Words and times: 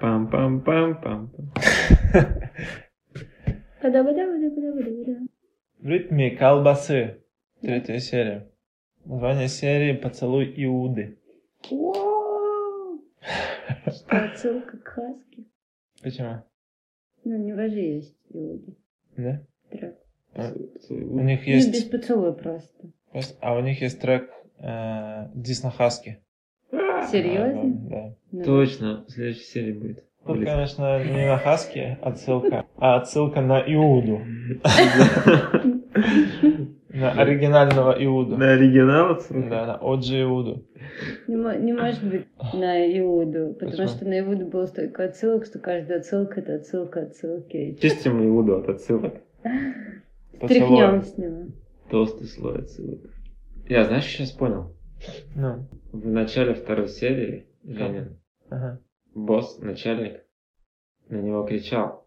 Пам-пам-пам-пам. 0.00 1.30
В 5.78 5.86
ритме 5.86 6.30
колбасы. 6.36 7.22
Третья 7.60 7.98
серия. 7.98 8.48
Название 9.04 9.48
серии 9.48 9.92
«Поцелуй 9.94 10.52
Иуды». 10.56 11.18
Что 11.62 13.00
отсылка 14.08 14.76
к 14.78 14.88
Хаски? 14.88 15.46
Почему? 16.02 16.42
Ну, 17.24 17.36
у 17.36 17.38
него 17.38 17.68
же 17.68 17.80
есть 17.80 18.16
люди. 18.32 18.76
Да? 19.16 19.42
Трек. 19.70 19.96
А. 20.34 20.52
У 20.90 21.20
них 21.20 21.40
Ну, 21.40 21.52
без 21.52 21.66
есть... 21.66 21.90
поцелуя 21.90 22.32
просто. 22.32 22.92
А 23.40 23.56
у 23.56 23.60
них 23.60 23.80
есть 23.80 24.00
трек 24.00 24.30
э, 24.58 25.28
Дисно 25.34 25.70
Хаски. 25.70 26.22
Серьезно? 27.06 27.62
Да. 27.90 28.14
Ну, 28.32 28.44
Точно, 28.44 29.04
в 29.06 29.10
следующей 29.10 29.44
серии 29.44 29.72
будет. 29.72 30.04
Тут, 30.26 30.44
конечно, 30.44 31.02
не 31.04 31.26
на 31.26 31.38
Хаски 31.38 31.96
отсылка, 32.02 32.66
а 32.76 32.96
отсылка 32.96 33.40
на 33.40 33.60
Иуду. 33.60 34.20
На 36.90 37.12
оригинального 37.12 37.92
Иуду. 38.04 38.36
На 38.36 38.52
оригинал 38.54 39.12
отсылка? 39.12 39.48
Да, 39.50 39.66
на 39.66 39.74
Оджи 39.76 40.22
Иуду. 40.22 40.64
Не, 41.28 41.36
мо- 41.36 41.54
не 41.56 41.72
может 41.72 42.02
быть 42.02 42.26
на 42.54 42.98
Иуду, 42.98 43.54
потому 43.54 43.70
Почему? 43.70 43.88
что 43.88 44.04
на 44.06 44.18
Иуду 44.20 44.46
было 44.46 44.66
столько 44.66 45.04
отсылок, 45.04 45.44
что 45.44 45.58
каждая 45.58 45.98
отсылка 45.98 46.40
это 46.40 46.54
отсылка 46.56 47.02
отсылки. 47.02 47.76
Чистим 47.80 48.24
Иуду 48.26 48.56
от 48.56 48.68
отсылок. 48.70 49.14
Тряхнем 50.40 51.02
с 51.02 51.16
него. 51.18 51.42
Толстый 51.90 52.26
слой 52.26 52.60
отсылок. 52.60 53.00
Я, 53.68 53.84
знаешь, 53.84 54.04
сейчас 54.06 54.32
понял. 54.32 54.74
Ну, 55.34 55.66
В 55.92 56.06
начале 56.06 56.54
второй 56.54 56.88
серии 56.88 57.46
Ленин, 57.64 58.18
ага. 58.50 58.80
босс, 59.14 59.58
начальник, 59.58 60.24
на 61.08 61.16
него 61.20 61.44
кричал. 61.44 62.06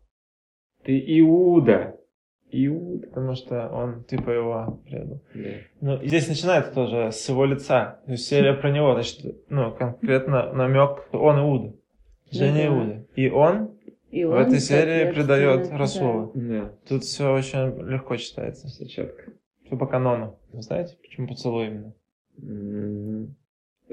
Ты 0.83 0.99
Иуда! 1.19 1.95
Иуда! 2.51 3.07
Потому 3.07 3.35
что 3.35 3.69
он 3.69 4.03
типа 4.03 4.31
его 4.31 4.81
предал. 4.85 5.21
Да. 5.33 5.49
Ну, 5.79 6.01
и 6.01 6.07
здесь 6.07 6.27
начинается 6.27 6.73
тоже 6.73 7.11
с 7.11 7.29
его 7.29 7.45
лица. 7.45 8.01
То 8.05 8.11
есть 8.11 8.25
серия 8.27 8.53
про 8.53 8.71
него, 8.71 8.93
значит, 8.93 9.45
ну, 9.49 9.71
конкретно 9.73 10.51
намек, 10.53 11.07
он 11.13 11.39
Иуда. 11.39 11.75
Женя 12.31 12.53
да. 12.55 12.67
Иуда. 12.67 13.05
И 13.15 13.29
он 13.29 13.77
И 14.09 14.25
в 14.25 14.31
он, 14.31 14.41
этой 14.41 14.59
серии 14.59 15.11
предает 15.13 15.69
да. 15.69 15.77
Расула. 15.77 16.31
Да, 16.33 16.73
Тут 16.89 17.03
все 17.03 17.31
очень 17.33 17.77
легко 17.89 18.15
читается. 18.17 18.67
все 18.67 18.85
четко. 18.87 19.31
Все 19.65 19.77
по 19.77 19.85
канону. 19.85 20.37
Вы 20.51 20.61
знаете, 20.61 20.97
почему 21.01 21.27
поцелуй 21.27 21.67
именно? 21.67 21.93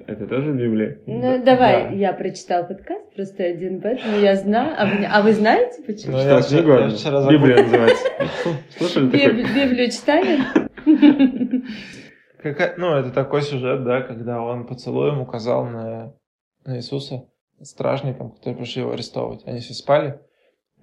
Это 0.07 0.27
тоже 0.27 0.53
Библия? 0.53 0.99
Ну, 1.07 1.21
Да, 1.21 1.39
давай, 1.39 1.85
да. 1.85 1.89
я 1.91 2.13
прочитал 2.13 2.67
подкаст, 2.67 3.15
просто 3.15 3.43
один, 3.45 3.81
поэтому 3.81 4.17
я 4.19 4.37
знаю. 4.37 4.75
А 4.79 4.87
вы, 4.87 5.05
а 5.05 5.23
вы 5.23 5.33
знаете, 5.33 5.83
почему? 5.83 6.13
Ну, 6.13 6.19
я 6.19 6.41
вчера- 6.41 6.81
я 6.85 6.91
вчера 6.91 7.29
Библия 7.31 7.57
забыл. 7.57 7.65
называется. 7.71 8.07
Слушали 8.79 9.11
такой? 9.11 9.27
Биб- 9.43 9.55
Библию 9.55 9.91
читали? 9.91 10.39
Какая- 12.43 12.75
ну, 12.77 12.95
это 12.95 13.11
такой 13.11 13.43
сюжет, 13.43 13.83
да, 13.85 14.03
когда 14.03 14.41
он 14.41 14.67
поцелуем 14.67 15.21
указал 15.21 15.65
на, 15.67 16.15
на 16.65 16.77
Иисуса 16.77 17.25
стражникам, 17.61 18.31
которые 18.31 18.57
пришли 18.57 18.83
его 18.83 18.93
арестовывать. 18.93 19.43
Они 19.47 19.59
все 19.59 19.75
спали, 19.75 20.21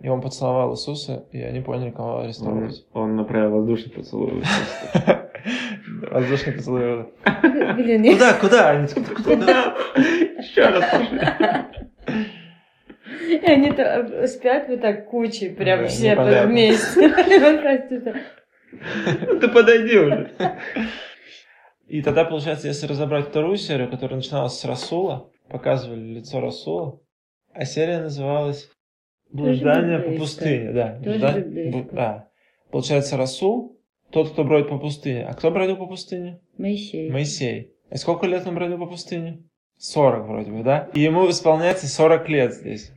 и 0.01 0.09
он 0.09 0.19
поцеловал 0.21 0.73
Иисуса, 0.73 1.25
и 1.31 1.41
они 1.41 1.61
поняли, 1.61 1.91
кого 1.91 2.15
Он, 2.15 2.23
арестовывать. 2.25 2.85
он 2.93 3.15
направил 3.15 3.51
воздушный 3.51 3.93
поцелуй. 3.93 4.43
Воздушный 6.11 6.53
поцелуй. 6.53 7.05
Блин, 7.75 8.03
я- 8.03 8.13
Куда, 8.13 8.33
куда? 8.33 8.87
Куда? 9.23 9.75
Еще 9.95 10.65
раз 10.65 10.83
пошли. 10.91 11.19
И 13.29 13.37
они 13.45 13.71
то 13.71 14.27
спят 14.27 14.67
вот 14.67 14.81
так 14.81 15.07
кучей, 15.09 15.49
прям 15.49 15.81
Да, 15.81 15.87
все 15.87 16.15
вместе. 16.45 17.13
Ну 19.27 19.39
ты 19.39 19.47
подойди 19.47 19.97
уже. 19.97 20.31
И 21.87 22.01
тогда, 22.01 22.25
получается, 22.25 22.67
если 22.67 22.87
разобрать 22.87 23.27
вторую 23.27 23.57
серию, 23.57 23.89
которая 23.89 24.17
начиналась 24.17 24.53
с 24.59 24.65
Расула, 24.65 25.29
показывали 25.49 25.99
лицо 26.15 26.41
Расула, 26.41 26.99
а 27.53 27.63
серия 27.65 27.99
называлась 27.99 28.69
«Блуждание 29.31 29.99
по 29.99 30.11
пустыне». 30.17 30.71
Да, 30.73 30.97
библейская. 30.99 31.71
бу- 31.71 31.89
да. 31.93 32.27
Получается, 32.71 33.17
Расул– 33.17 33.74
тот, 34.11 34.31
кто 34.31 34.43
бродит 34.43 34.69
по 34.69 34.77
пустыне. 34.77 35.25
А 35.25 35.33
кто 35.33 35.51
бродил 35.51 35.77
по 35.77 35.85
пустыне? 35.87 36.39
Моисей. 36.57 37.09
Моисей. 37.11 37.73
И 37.91 37.95
сколько 37.97 38.25
лет 38.27 38.45
он 38.47 38.55
бродил 38.55 38.77
по 38.79 38.85
пустыне? 38.85 39.43
40 39.77 40.27
вроде 40.27 40.51
бы, 40.51 40.63
да? 40.63 40.89
И 40.93 41.01
ему 41.01 41.29
исполняется 41.29 41.87
40 41.87 42.29
лет 42.29 42.53
здесь. 42.53 42.91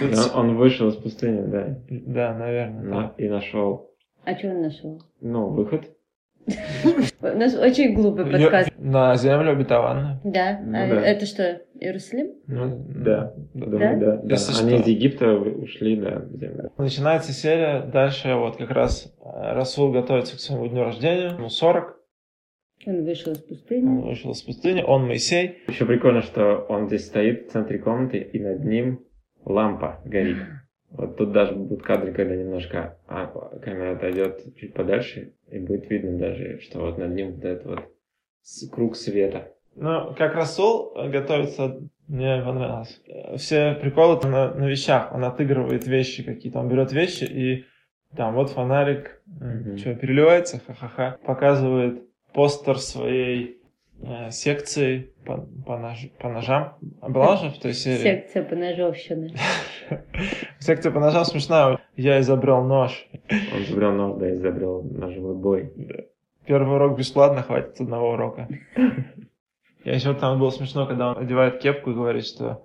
Тут 0.00 0.34
Он- 0.34 0.56
вышел 0.56 0.88
из 0.88 0.96
пустыни, 0.96 1.42
да, 1.46 1.78
Да, 1.90 2.34
наверное. 2.34 2.82
на- 2.82 3.14
и 3.18 3.28
нашел, 3.28 3.90
А 4.24 4.34
что 4.36 4.48
он 4.48 4.62
нашел? 4.62 5.02
ну, 5.20 5.48
выход. 5.48 5.90
У 7.20 7.26
нас 7.26 7.54
очень 7.56 7.94
глупый 7.94 8.24
подкаст. 8.26 8.70
На 8.78 9.16
землю 9.16 9.52
обетованную. 9.52 10.20
Да? 10.24 10.60
Ну 10.64 10.76
А 10.76 10.88
да. 10.88 11.00
Это 11.06 11.26
что, 11.26 11.60
Иерусалим? 11.80 12.34
Ну, 12.46 12.84
Да. 12.88 13.32
да. 13.54 13.66
Думаю, 13.66 13.98
да. 14.00 14.36
Они 14.60 14.76
из 14.76 14.86
Египта 14.86 15.32
ушли, 15.34 15.96
да, 15.96 16.20
в 16.20 16.36
землю. 16.38 16.70
Начинается 16.78 17.32
серия, 17.32 17.82
дальше 17.82 18.34
вот 18.34 18.56
как 18.56 18.70
раз 18.70 19.12
э, 19.20 19.52
Расул 19.54 19.90
готовится 19.92 20.36
к 20.36 20.40
своему 20.40 20.68
дню 20.68 20.84
рождения, 20.84 21.30
ему 21.36 21.48
40, 21.48 21.96
Он 22.86 23.04
вышел 23.04 23.32
из 23.32 23.38
он 23.38 23.48
пустыни. 23.48 24.02
вышел 24.02 24.30
из 24.32 24.42
пустыни, 24.42 24.82
он 24.82 25.06
Моисей. 25.06 25.58
Еще 25.66 25.84
прикольно, 25.84 26.22
что 26.22 26.64
он 26.68 26.86
здесь 26.86 27.06
стоит 27.06 27.48
в 27.48 27.52
центре 27.52 27.78
комнаты, 27.78 28.18
и 28.18 28.38
над 28.38 28.64
ним 28.64 29.00
лампа 29.44 30.00
горит. 30.04 30.36
Вот 30.96 31.16
тут 31.16 31.32
даже 31.32 31.52
будут 31.54 31.82
кадры, 31.82 32.12
когда 32.12 32.34
немножко 32.34 32.98
а, 33.06 33.26
камера 33.62 33.92
отойдет 33.96 34.42
чуть 34.56 34.72
подальше, 34.74 35.34
и 35.50 35.58
будет 35.58 35.90
видно 35.90 36.18
даже, 36.18 36.60
что 36.60 36.80
вот 36.80 36.98
над 36.98 37.10
ним 37.14 37.34
вот 37.34 37.44
этот 37.44 37.66
вот 37.66 38.70
круг 38.72 38.96
света. 38.96 39.52
Ну, 39.74 40.14
как 40.16 40.34
Расул 40.34 40.92
э, 40.96 41.10
готовится, 41.10 41.80
мне 42.08 42.40
понравилось. 42.42 43.00
Все 43.36 43.74
приколы 43.74 44.18
на, 44.26 44.54
на 44.54 44.64
вещах, 44.66 45.12
он 45.12 45.24
отыгрывает 45.24 45.86
вещи 45.86 46.22
какие-то, 46.22 46.60
он 46.60 46.68
берет 46.68 46.92
вещи 46.92 47.24
и 47.24 47.64
там 48.16 48.34
вот 48.34 48.50
фонарик, 48.50 49.20
Мгм. 49.26 49.76
что, 49.76 49.94
переливается, 49.94 50.60
ха-ха-ха, 50.66 51.18
показывает 51.26 52.02
постер 52.32 52.78
своей 52.78 53.60
секции 54.30 55.10
по, 55.24 55.38
по, 55.66 55.78
нож- 55.78 56.10
по 56.18 56.28
ножам. 56.28 56.74
Была 57.02 57.36
же 57.36 57.50
в 57.50 57.58
той 57.58 57.72
серии? 57.72 58.02
Секция 58.02 58.42
поножовщины. 58.44 59.34
Секция 60.58 60.92
по 60.92 61.00
ножам 61.00 61.24
смешная. 61.24 61.78
Я 61.96 62.20
изобрел 62.20 62.62
нож. 62.62 63.08
Он 63.30 63.62
изобрел 63.62 63.92
нож, 63.92 64.18
да, 64.18 64.32
изобрел 64.32 64.82
ножевой 64.82 65.34
бой. 65.34 65.72
Первый 66.46 66.76
урок 66.76 66.98
бесплатно, 66.98 67.42
хватит 67.42 67.80
одного 67.80 68.12
урока. 68.12 68.48
Я 69.84 69.94
еще 69.94 70.14
там 70.14 70.38
было 70.38 70.50
смешно, 70.50 70.86
когда 70.86 71.10
он 71.10 71.18
одевает 71.18 71.58
кепку 71.60 71.90
и 71.90 71.94
говорит, 71.94 72.24
что 72.26 72.64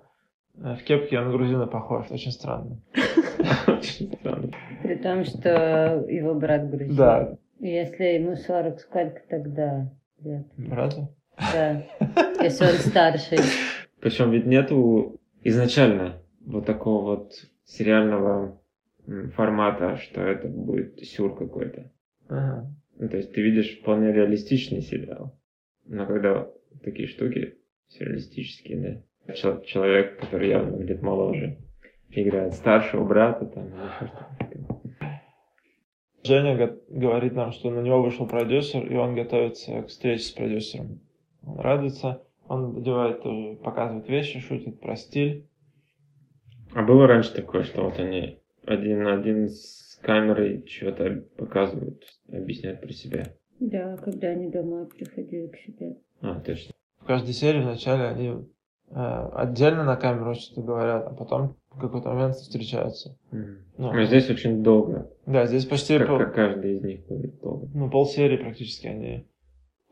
э, 0.56 0.74
в 0.74 0.82
кепке 0.84 1.18
он 1.18 1.26
на 1.26 1.32
грузина 1.32 1.66
похож. 1.66 2.06
Очень 2.10 2.32
странно. 2.32 2.80
Очень 3.66 4.12
странно. 4.12 4.50
При 4.82 4.94
том, 4.96 5.24
что 5.24 6.04
его 6.08 6.34
брат 6.34 6.68
грузин. 6.68 6.96
Да, 6.96 7.36
Если 7.60 8.04
ему 8.04 8.34
40 8.36 8.80
сколько 8.80 9.20
тогда 9.28 9.88
лет? 10.22 10.46
правда? 10.68 11.08
Да. 11.38 11.82
Если 12.42 12.64
он 12.64 12.72
старший. 12.72 13.38
Причем 14.00 14.30
ведь 14.30 14.46
нету 14.46 15.20
изначально 15.42 16.20
вот 16.44 16.66
такого 16.66 17.16
вот 17.16 17.32
сериального 17.64 18.60
формата, 19.34 19.96
что 19.96 20.20
это 20.22 20.48
будет 20.48 20.98
сюр 21.00 21.36
какой-то. 21.36 21.90
Ага. 22.28 22.70
Ну, 22.98 23.08
то 23.08 23.16
есть 23.16 23.32
ты 23.32 23.42
видишь 23.42 23.78
вполне 23.80 24.12
реалистичный 24.12 24.82
сериал. 24.82 25.36
Но 25.86 26.06
когда 26.06 26.48
такие 26.84 27.08
штуки 27.08 27.56
сюрреалистические, 27.88 29.04
да, 29.26 29.32
чел- 29.34 29.62
человек, 29.62 30.20
который 30.20 30.48
явно 30.50 30.72
выглядит 30.76 31.02
моложе, 31.02 31.58
играет 32.10 32.54
старшего 32.54 33.04
брата, 33.04 33.46
там, 33.46 33.66
или 33.68 33.74
еще 33.74 34.06
что-то. 34.06 35.20
Женя 36.24 36.56
го- 36.56 36.78
говорит 36.88 37.32
нам, 37.32 37.50
что 37.52 37.70
на 37.70 37.80
него 37.80 38.02
вышел 38.02 38.26
продюсер, 38.28 38.86
и 38.86 38.94
он 38.94 39.14
готовится 39.16 39.82
к 39.82 39.88
встрече 39.88 40.22
с 40.24 40.30
продюсером. 40.30 41.00
Он 41.46 41.58
радуется, 41.60 42.22
он 42.48 42.76
одевает, 42.76 43.22
тоже, 43.22 43.56
показывает 43.56 44.08
вещи, 44.08 44.40
шутит 44.40 44.80
про 44.80 44.96
стиль. 44.96 45.46
А 46.74 46.82
было 46.82 47.06
раньше 47.06 47.34
такое, 47.34 47.62
что 47.64 47.82
вот 47.82 47.98
они 47.98 48.38
один 48.66 49.02
на 49.02 49.14
один 49.14 49.48
с 49.48 49.98
камерой 50.02 50.64
что-то 50.66 51.24
показывают, 51.36 52.04
объясняют 52.28 52.80
про 52.80 52.92
себя. 52.92 53.34
Да, 53.60 53.96
когда 53.98 54.28
они 54.28 54.48
домой 54.50 54.86
приходили 54.86 55.46
к 55.48 55.56
себе. 55.58 55.96
А, 56.20 56.40
точно. 56.40 56.72
В 57.00 57.04
каждой 57.04 57.32
серии 57.32 57.60
вначале 57.60 58.04
они 58.04 58.28
э, 58.90 59.28
отдельно 59.34 59.84
на 59.84 59.96
камеру 59.96 60.34
что-то 60.34 60.62
говорят, 60.62 61.06
а 61.06 61.14
потом 61.14 61.56
в 61.70 61.78
какой-то 61.80 62.10
момент 62.10 62.36
встречаются. 62.36 63.16
Мгм. 63.30 63.58
Ну, 63.78 63.92
Но 63.92 64.04
здесь 64.04 64.30
очень 64.30 64.62
долго. 64.62 65.10
Да, 65.26 65.46
здесь 65.46 65.66
почти 65.66 65.98
Как, 65.98 66.08
пол, 66.08 66.18
как 66.18 66.34
каждый 66.34 66.76
из 66.76 66.82
них 66.82 67.06
будет 67.06 67.40
долго. 67.40 67.68
ну, 67.74 67.90
полсерии 67.90 68.36
практически 68.36 68.86
они 68.86 69.26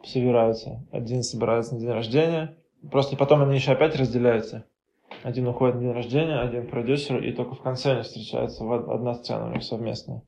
собираются. 0.02 0.86
Один 0.92 1.22
собирается 1.22 1.74
на 1.74 1.80
день 1.80 1.90
рождения, 1.90 2.56
Просто 2.90 3.14
потом 3.16 3.42
они 3.42 3.56
еще 3.56 3.72
опять 3.72 3.94
разделяются. 3.96 4.64
Один 5.22 5.46
уходит 5.48 5.74
на 5.76 5.82
день 5.82 5.92
рождения, 5.92 6.40
один 6.40 6.66
к 6.66 6.70
продюсеру, 6.70 7.20
и 7.20 7.30
только 7.32 7.54
в 7.54 7.60
конце 7.60 7.92
они 7.92 8.02
встречаются 8.02 8.64
в 8.64 8.70
од- 8.70 8.88
одна 8.88 9.12
сцена 9.14 9.48
у 9.48 9.52
них 9.52 9.62
совместная. 9.62 10.22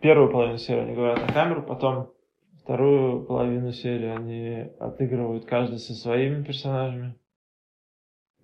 Первую 0.00 0.30
половину 0.30 0.58
серии 0.58 0.82
они 0.82 0.94
говорят 0.94 1.26
на 1.26 1.32
камеру, 1.32 1.62
потом 1.64 2.12
вторую 2.62 3.24
половину 3.24 3.72
серии 3.72 4.06
они 4.08 4.70
отыгрывают 4.78 5.46
каждый 5.46 5.78
со 5.78 5.94
своими 5.94 6.44
персонажами, 6.44 7.16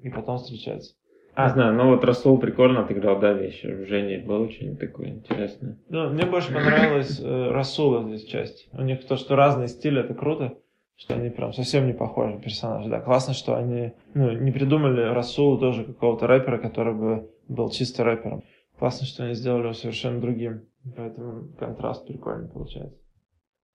и 0.01 0.09
потом 0.09 0.39
встречаются. 0.39 0.95
Не 1.39 1.49
знаю, 1.49 1.75
ну 1.75 1.91
вот 1.91 2.05
Расул 2.05 2.39
прикольно 2.39 2.81
отыграл, 2.81 3.21
да, 3.21 3.33
вещи. 3.33 3.67
В 3.67 3.87
Жене 3.87 4.19
было 4.19 4.41
очень 4.43 4.77
такое 4.77 5.09
интересное. 5.09 5.79
Ну, 5.89 6.11
мне 6.11 6.27
больше 6.27 6.53
понравилась 6.53 7.21
э, 7.21 7.51
Расула 7.53 8.03
здесь 8.03 8.25
часть. 8.25 8.69
У 8.73 8.83
них 8.83 9.07
то, 9.07 9.17
что 9.17 9.37
разные 9.37 9.69
стили, 9.69 10.01
это 10.01 10.15
круто. 10.15 10.59
Что 10.97 11.15
они 11.15 11.31
прям 11.31 11.53
совсем 11.53 11.87
не 11.87 11.93
похожи 11.93 12.39
персонажи. 12.39 12.89
Да, 12.89 13.01
классно, 13.01 13.35
что 13.35 13.57
они 13.57 13.93
ну, 14.15 14.31
не 14.33 14.53
придумали 14.53 15.01
Расулу 15.01 15.59
тоже 15.59 15.85
какого-то 15.85 16.27
рэпера, 16.27 16.59
который 16.59 16.95
бы 16.95 17.31
был 17.49 17.71
чисто 17.71 18.05
рэпером. 18.05 18.45
Классно, 18.79 19.07
что 19.07 19.25
они 19.25 19.35
сделали 19.35 19.65
его 19.65 19.73
совершенно 19.73 20.21
другим. 20.21 20.63
Поэтому 20.97 21.49
контраст 21.59 22.07
прикольный 22.07 22.49
получается. 22.49 22.99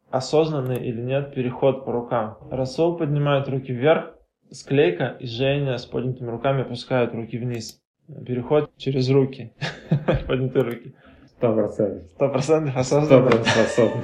Осознанный 0.10 0.78
или 0.86 1.02
нет 1.02 1.34
переход 1.34 1.86
по 1.86 1.92
рукам. 1.92 2.38
Расул 2.50 2.98
поднимает 2.98 3.50
руки 3.50 3.74
вверх, 3.74 4.16
склейка, 4.52 5.18
и 5.20 5.26
Женя 5.26 5.78
с 5.78 5.86
поднятыми 5.86 6.30
руками 6.30 6.62
опускают 6.62 7.14
руки 7.14 7.38
вниз. 7.38 7.82
Переход 8.26 8.72
через 8.78 9.10
руки. 9.10 9.54
Поднятые 10.28 10.64
руки. 10.64 10.96
Сто 11.38 11.54
процентов. 11.54 12.04
Сто 12.12 12.30
процентов 12.30 12.72
Сто 12.72 12.80
осознанно. 12.80 13.26
процентов 13.28 13.58
осознанно. 13.66 14.04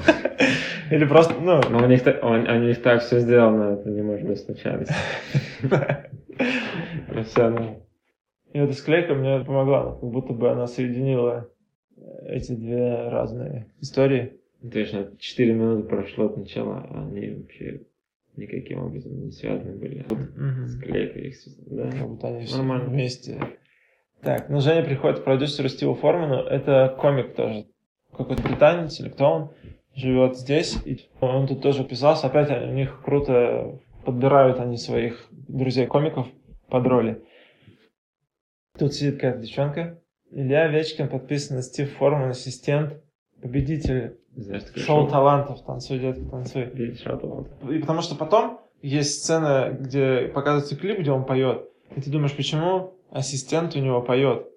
Или 0.91 1.05
просто, 1.05 1.33
ну, 1.41 1.61
Но 1.69 1.83
у 1.83 1.87
них, 1.87 2.01
он- 2.21 2.47
у 2.47 2.59
них 2.67 2.81
так 2.83 3.01
все 3.01 3.19
сделано, 3.19 3.73
это 3.73 3.89
не 3.89 4.01
может 4.01 4.27
быть 4.27 4.39
случайностью. 4.39 4.95
профессионал. 7.07 7.83
И 8.53 8.59
эта 8.59 8.73
склейка 8.73 9.15
мне 9.15 9.39
помогла, 9.43 9.93
как 9.99 10.03
будто 10.09 10.33
бы 10.33 10.51
она 10.51 10.67
соединила 10.67 11.49
эти 12.27 12.51
две 12.51 13.09
разные 13.09 13.67
истории. 13.81 14.33
Точно, 14.71 15.07
4 15.17 15.53
минуты 15.53 15.87
прошло 15.87 16.25
от 16.27 16.37
начала, 16.37 16.85
а 16.89 17.07
они 17.07 17.31
вообще 17.31 17.81
никаким 18.37 18.79
образом 18.83 19.25
не 19.25 19.31
связаны 19.31 19.75
были. 19.75 20.05
Склейка 20.67 21.19
их, 21.19 21.35
да. 21.65 21.89
Как 21.91 22.07
будто 22.07 22.27
они 22.27 22.45
все 22.45 22.57
Нормально. 22.57 22.89
вместе. 22.89 23.39
Так, 24.23 24.47
ну 24.47 24.61
Женя 24.61 24.83
приходит 24.83 25.19
к 25.19 25.23
продюсеру 25.25 25.67
Стиву 25.67 25.95
Форману. 25.95 26.35
Это 26.35 26.95
комик 26.97 27.35
тоже. 27.35 27.65
Какой-то 28.15 28.41
британец 28.41 28.99
или 28.99 29.09
кто 29.09 29.25
он 29.25 29.51
живет 29.95 30.37
здесь. 30.37 30.77
И 30.85 31.09
он 31.19 31.45
тут 31.47 31.61
тоже 31.61 31.83
писался. 31.83 32.27
Опять 32.27 32.49
у 32.49 32.71
них 32.71 33.01
круто 33.03 33.79
подбирают 34.05 34.59
они 34.59 34.77
своих 34.77 35.27
друзей-комиков 35.31 36.27
под 36.69 36.87
роли. 36.87 37.23
Тут 38.77 38.93
сидит 38.93 39.15
какая-то 39.15 39.39
девчонка. 39.39 39.99
Илья 40.31 40.67
Вечкин 40.67 41.09
подписан 41.09 41.57
на 41.57 41.61
Стив 41.61 41.93
Форман, 41.97 42.29
ассистент, 42.29 42.93
победитель 43.41 44.17
Знаешь, 44.35 44.63
такое 44.63 44.83
шоу 44.83 45.07
талантов 45.07 45.63
«Танцуй, 45.63 45.99
детка, 45.99 46.25
танцуй». 46.31 46.95
Шоу 46.95 47.19
талантов. 47.19 47.69
И 47.69 47.77
потому 47.77 48.01
что 48.01 48.15
потом 48.15 48.61
есть 48.81 49.21
сцена, 49.21 49.75
где 49.77 50.31
показывается 50.33 50.75
клип, 50.75 50.99
где 50.99 51.11
он 51.11 51.25
поет. 51.25 51.69
И 51.95 52.01
ты 52.01 52.09
думаешь, 52.09 52.35
почему 52.35 52.93
ассистент 53.13 53.75
у 53.75 53.79
него 53.79 54.01
поет? 54.01 54.47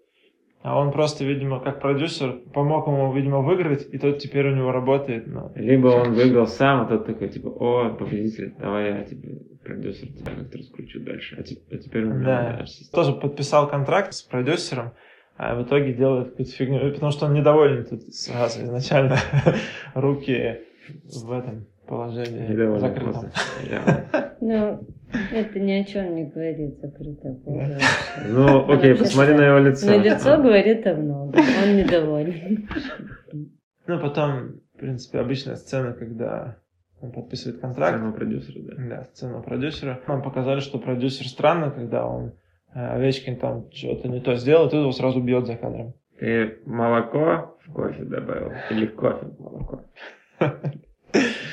А 0.62 0.80
он 0.80 0.90
просто, 0.90 1.24
видимо, 1.24 1.60
как 1.60 1.80
продюсер, 1.80 2.40
помог 2.52 2.88
ему, 2.88 3.12
видимо, 3.12 3.38
выиграть, 3.40 3.86
и 3.92 3.98
тот 3.98 4.18
теперь 4.18 4.48
у 4.50 4.56
него 4.56 4.72
работает. 4.72 5.28
на- 5.28 5.52
Либо 5.54 5.88
он 5.88 6.12
выиграл 6.14 6.48
сам, 6.48 6.80
а 6.80 6.86
тот 6.86 7.06
такой, 7.06 7.28
типа, 7.28 7.46
о, 7.48 7.90
победитель, 7.90 8.52
давай 8.58 8.86
я 8.90 9.04
тебе, 9.04 9.42
продюсер, 9.62 10.08
тебя 10.08 10.32
как-то 10.32 10.58
раскручу 10.58 10.98
дальше. 11.04 11.36
А, 11.38 11.42
а 11.74 11.78
теперь 11.78 12.04
у 12.04 12.08
него 12.08 12.24
Да. 12.24 12.42
да, 12.56 12.62
ассистент. 12.64 12.90
Тоже 12.90 13.12
подписал 13.12 13.68
контракт 13.68 14.12
с 14.12 14.22
продюсером, 14.22 14.90
а 15.36 15.54
в 15.54 15.62
итоге 15.62 15.92
делает 15.92 16.30
какую-то 16.30 16.50
фигню. 16.52 16.90
Потому 16.92 17.12
что 17.12 17.26
он 17.26 17.34
недоволен 17.34 17.84
тут 17.84 18.02
сразу 18.12 18.64
изначально. 18.64 19.18
Руки 19.94 20.56
в 21.04 21.30
этом 21.30 21.66
положении 21.86 22.78
закрытом. 22.78 23.30
Ну, 24.40 24.80
это 25.12 25.60
ни 25.60 25.72
о 25.72 25.84
чем 25.84 26.14
не 26.14 26.24
говорит 26.24 26.78
закрытое 26.80 27.34
положение. 27.34 27.78
Ну, 28.28 28.72
окей, 28.72 28.94
посмотри 28.94 29.34
на 29.34 29.46
его 29.46 29.58
лицо. 29.58 29.86
Но 29.86 30.02
лицо 30.02 30.36
говорит 30.36 30.86
о 30.86 30.94
многом. 30.94 31.40
Он 31.62 31.76
недоволен. 31.76 32.68
Ну, 33.86 34.00
потом, 34.00 34.60
в 34.74 34.78
принципе, 34.78 35.20
обычная 35.20 35.56
сцена, 35.56 35.92
когда 35.92 36.56
он 37.00 37.12
подписывает 37.12 37.60
контракт. 37.60 37.98
Самого 37.98 38.12
продюсера, 38.12 38.62
да. 38.62 38.74
Да, 38.78 39.04
сцена 39.04 39.40
продюсера. 39.40 40.00
Нам 40.08 40.22
показали, 40.22 40.60
что 40.60 40.78
продюсер 40.78 41.28
странно, 41.28 41.70
когда 41.70 42.06
он 42.06 42.32
э, 42.74 42.80
Овечкин 42.80 43.36
там 43.36 43.70
что-то 43.72 44.08
не 44.08 44.20
то 44.20 44.34
сделал, 44.34 44.66
и 44.66 44.70
тут 44.70 44.80
его 44.80 44.92
сразу 44.92 45.20
бьет 45.20 45.46
за 45.46 45.56
кадром. 45.56 45.94
Ты 46.18 46.58
молоко 46.64 47.58
в 47.66 47.72
кофе 47.72 48.04
добавил? 48.04 48.52
Или 48.70 48.86
кофе 48.86 49.26
в 49.26 49.40
молоко? 49.40 49.84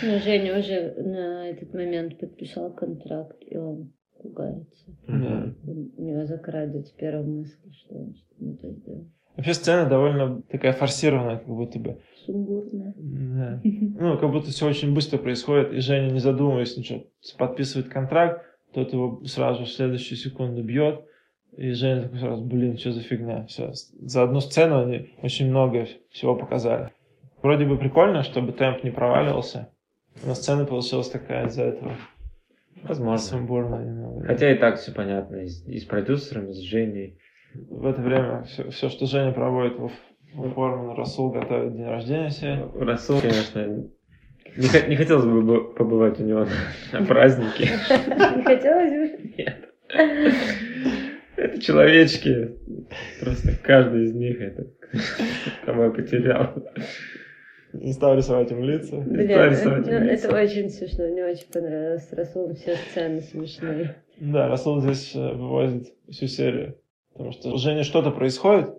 Но 0.04 0.20
Женя 0.20 0.60
уже 0.60 0.94
на 0.98 1.50
этот 1.50 1.74
момент 1.74 2.20
подписал 2.20 2.72
контракт, 2.72 3.38
и 3.42 3.58
он 3.58 3.92
пугается. 4.22 4.86
Да. 5.08 5.54
У 5.66 6.02
него 6.02 6.26
закрадывается 6.26 6.94
первая 6.98 7.24
мысль, 7.24 7.72
что 7.72 7.96
он 7.96 8.16
что-то 8.16 8.44
не 8.44 8.56
то 8.56 8.72
сделал. 8.72 9.06
Вообще 9.36 9.54
сцена 9.56 9.90
довольно 9.90 10.42
такая 10.44 10.74
форсированная, 10.74 11.38
как 11.38 11.48
будто 11.48 11.80
бы. 11.80 11.98
Сумбурно. 12.26 12.94
Да. 12.98 13.62
Ну, 14.00 14.18
как 14.18 14.32
будто 14.32 14.50
все 14.50 14.68
очень 14.68 14.94
быстро 14.94 15.18
происходит, 15.18 15.74
и 15.74 15.80
Женя, 15.80 16.12
не 16.12 16.20
задумываясь 16.20 16.78
ничего, 16.78 17.06
подписывает 17.38 17.90
контракт, 17.90 18.46
тот 18.74 18.94
его 18.94 19.24
сразу 19.26 19.64
в 19.64 19.70
следующую 19.70 20.18
секунду 20.18 20.64
бьет, 20.64 21.02
и 21.58 21.72
Женя 21.72 22.04
такой 22.04 22.20
сразу, 22.20 22.44
блин, 22.44 22.78
что 22.78 22.92
за 22.92 23.02
фигня. 23.02 23.46
Все. 23.46 23.72
За 24.02 24.24
одну 24.24 24.40
сцену 24.40 24.84
они 24.84 25.10
очень 25.22 25.50
много 25.50 25.88
всего 26.10 26.36
показали. 26.36 26.92
Вроде 27.44 27.66
бы 27.66 27.78
прикольно, 27.78 28.24
чтобы 28.24 28.54
темп 28.54 28.86
не 28.86 28.90
проваливался, 28.90 29.70
но 30.26 30.34
сцена 30.34 30.66
получилась 30.66 31.10
такая 31.10 31.48
из-за 31.48 31.64
этого. 31.64 31.92
Возможно. 32.84 33.18
Сумбурная 33.18 33.86
немного. 33.86 34.26
Хотя 34.26 34.50
и 34.50 34.58
так 34.58 34.78
все 34.78 34.94
понятно. 34.94 35.36
И 35.36 35.48
с, 35.48 35.66
и 35.68 35.78
с 35.78 35.84
продюсером, 35.84 36.50
и 36.50 36.54
с 36.54 36.60
Женей. 36.60 37.20
В 37.54 37.86
это 37.86 38.02
время 38.02 38.44
все, 38.44 38.90
что 38.90 39.06
Женя 39.06 39.34
проводит 39.34 39.78
в, 39.78 39.92
в 40.34 40.54
Форман, 40.54 40.96
Расул 40.96 41.32
готовит 41.32 41.76
день 41.76 41.86
рождения 41.86 42.30
себе. 42.30 42.66
Расул, 42.76 43.20
конечно, 43.20 43.90
не, 44.56 44.90
не 44.90 44.96
хотелось 44.96 45.26
бы 45.26 45.74
побывать 45.74 46.20
у 46.22 46.24
него 46.24 46.46
на, 46.46 47.00
на 47.00 47.06
празднике. 47.06 47.66
Не 47.66 48.44
хотелось 48.44 48.92
бы? 48.92 49.34
Нет. 49.38 49.70
Это 51.36 51.62
человечки. 51.62 52.52
Просто 53.20 53.52
каждый 53.62 54.06
из 54.06 54.14
них 54.14 54.40
это 54.40 54.68
кого 55.66 55.86
я 55.86 55.90
потерял. 55.90 56.54
Не 57.74 57.92
стал 57.94 58.16
рисовать 58.16 58.52
им 58.52 58.64
лица. 58.64 58.98
Блин, 58.98 59.28
рисовать 59.28 59.86
ну, 59.86 60.00
лица. 60.00 60.28
это 60.28 60.36
очень 60.36 60.70
смешно. 60.70 61.06
Мне 61.08 61.26
очень 61.26 61.48
понравилось. 61.52 62.08
С 62.08 62.14
Расулом 62.14 62.56
все 62.56 62.76
сцены 62.76 63.22
смешные. 63.22 63.96
Да, 64.20 64.48
Расул 64.48 64.80
здесь 64.82 65.16
э, 65.16 65.34
вывозит 65.34 65.94
всю 66.10 66.28
серию. 66.28 66.78
Потому 67.14 67.32
что 67.32 67.50
у 67.52 67.58
Жени 67.58 67.84
что-то 67.84 68.12
происходит, 68.12 68.76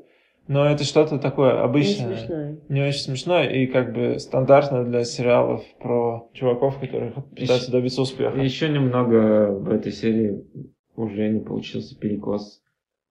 но 0.49 0.67
это 0.67 0.85
что-то 0.85 1.19
такое 1.19 1.55
Не 1.55 1.61
обычное. 1.61 2.17
смешное. 2.17 2.59
Не 2.69 2.83
очень 2.83 3.01
смешное 3.01 3.49
и 3.49 3.67
как 3.67 3.93
бы 3.93 4.19
стандартное 4.19 4.85
для 4.85 5.05
сериалов 5.05 5.65
про 5.81 6.29
чуваков, 6.33 6.79
которые 6.81 7.13
пытаются 7.13 7.71
добиться 7.71 8.03
успеха. 8.03 8.39
Еще 8.39 8.69
немного 8.69 9.53
в 9.53 9.71
этой 9.71 9.93
серии 9.93 10.45
уже 10.97 11.29
не 11.29 11.41
получился 11.41 11.99
перекос 11.99 12.63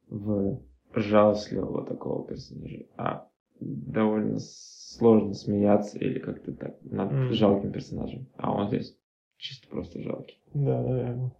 в 0.09 0.59
жалостливого 0.93 1.85
такого 1.85 2.27
персонажа. 2.27 2.85
А 2.97 3.27
довольно 3.59 4.39
сложно 4.97 5.33
смеяться 5.33 5.97
или 5.97 6.19
как-то 6.19 6.53
так 6.53 6.75
над 6.83 7.11
Мгм. 7.11 7.33
жалким 7.33 7.71
персонажем. 7.71 8.27
А 8.37 8.51
он 8.53 8.67
здесь 8.67 8.95
чисто 9.37 9.67
просто 9.67 10.01
жалкий. 10.01 10.39
Да, 10.53 10.81
наверное. 10.81 11.31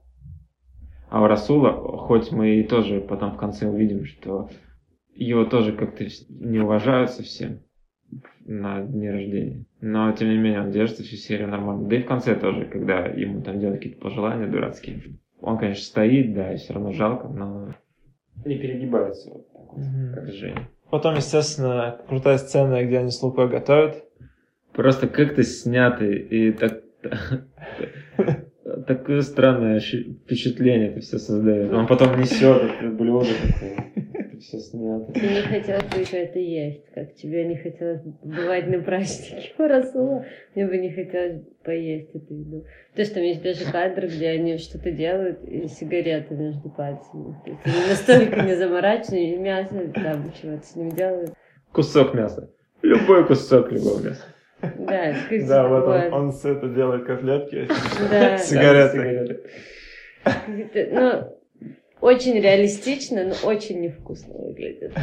А 1.09 1.21
у 1.21 1.27
Расула, 1.27 1.71
хоть 1.73 2.31
мы 2.31 2.55
и 2.55 2.63
тоже 2.63 2.99
потом 3.01 3.33
в 3.33 3.37
конце 3.37 3.67
увидим, 3.67 4.05
что 4.05 4.49
его 5.13 5.45
тоже 5.45 5.73
как-то 5.73 6.05
не 6.29 6.59
уважают 6.59 7.11
совсем 7.11 7.59
на 8.45 8.81
дне 8.81 9.11
рождения. 9.11 9.65
Но, 9.81 10.11
тем 10.13 10.29
не 10.29 10.37
менее, 10.37 10.61
он 10.61 10.71
держится 10.71 11.03
всю 11.03 11.17
серию 11.17 11.49
нормально. 11.49 11.87
Да 11.87 11.95
и 11.95 12.01
в 12.01 12.05
конце 12.05 12.35
тоже, 12.35 12.65
когда 12.65 13.05
ему 13.05 13.41
там 13.41 13.59
делают 13.59 13.79
какие-то 13.79 14.01
пожелания 14.01 14.47
дурацкие. 14.47 15.01
Он, 15.41 15.57
конечно, 15.57 15.83
стоит, 15.83 16.33
да, 16.33 16.53
и 16.53 16.57
все 16.57 16.73
равно 16.73 16.93
жалко, 16.93 17.27
но 17.27 17.73
не 18.45 18.57
перегибается 18.57 19.29
вот 19.31 19.51
так 19.51 19.73
вот, 19.73 19.85
Мгм. 19.85 20.13
как 20.13 20.31
Женя. 20.31 20.69
Потом, 20.93 21.15
естественно, 21.15 21.97
крутая 22.07 22.37
сцена, 22.37 22.85
где 22.85 22.99
они 22.99 23.09
с 23.09 23.19
Лукой 23.23 23.49
готовят. 23.49 24.03
Просто 24.73 25.07
как-то 25.07 25.41
снятый 25.41 26.19
и 26.19 26.51
так... 26.51 26.83
Такое 28.85 29.21
странное 29.21 29.79
впечатление 29.79 30.89
это 30.89 30.99
все 30.99 31.17
создает. 31.17 31.73
Он 31.73 31.87
потом 31.87 32.19
несет 32.19 32.61
это 32.61 32.89
блюдо 32.91 33.25
такое. 33.25 33.92
Все 34.43 34.59
снято. 34.59 35.11
Ты 35.13 35.21
не 35.21 35.41
хотелось 35.41 35.85
бы 35.85 35.99
еще 35.99 36.17
это 36.17 36.39
есть, 36.39 36.85
как 36.93 37.13
тебе 37.15 37.45
не 37.45 37.55
хотелось 37.55 38.01
бывать 38.23 38.67
на 38.67 38.81
празднике 38.81 39.53
у 39.57 39.63
Расула, 39.63 40.25
мне 40.53 40.67
бы 40.67 40.77
не 40.77 40.91
хотелось 40.91 41.41
поесть 41.63 42.09
эту 42.13 42.33
еду. 42.33 42.65
То 42.93 43.01
есть 43.01 43.13
там 43.13 43.23
есть 43.23 43.41
даже 43.41 43.71
кадр, 43.71 44.07
где 44.07 44.29
они 44.29 44.57
что-то 44.57 44.91
делают, 44.91 45.43
и 45.43 45.67
сигареты 45.67 46.35
между 46.35 46.69
пальцами. 46.69 47.35
То 47.43 47.51
есть 47.51 47.61
они 47.65 47.89
настолько 47.89 48.41
не 48.41 48.55
заморачены, 48.55 49.33
и 49.33 49.37
мясо 49.37 49.91
там 49.93 50.31
чего-то 50.39 50.65
с 50.65 50.75
ним 50.75 50.91
делают. 50.91 51.33
Кусок 51.71 52.13
мяса. 52.13 52.51
Любой 52.81 53.25
кусок 53.25 53.71
любого 53.71 54.01
мяса. 54.01 54.23
Да, 54.61 55.13
Да, 55.47 55.67
вот 55.67 55.87
он, 55.87 56.13
он 56.13 56.31
с 56.31 56.45
это 56.45 56.69
делает 56.69 57.05
котлетки. 57.05 57.67
Да. 58.09 58.37
Сигареты. 58.37 59.43
Ну, 60.91 61.37
очень 62.03 62.39
реалистично, 62.39 63.23
но 63.23 63.33
очень 63.49 63.79
невкусно 63.81 64.33
выглядит. 64.37 64.93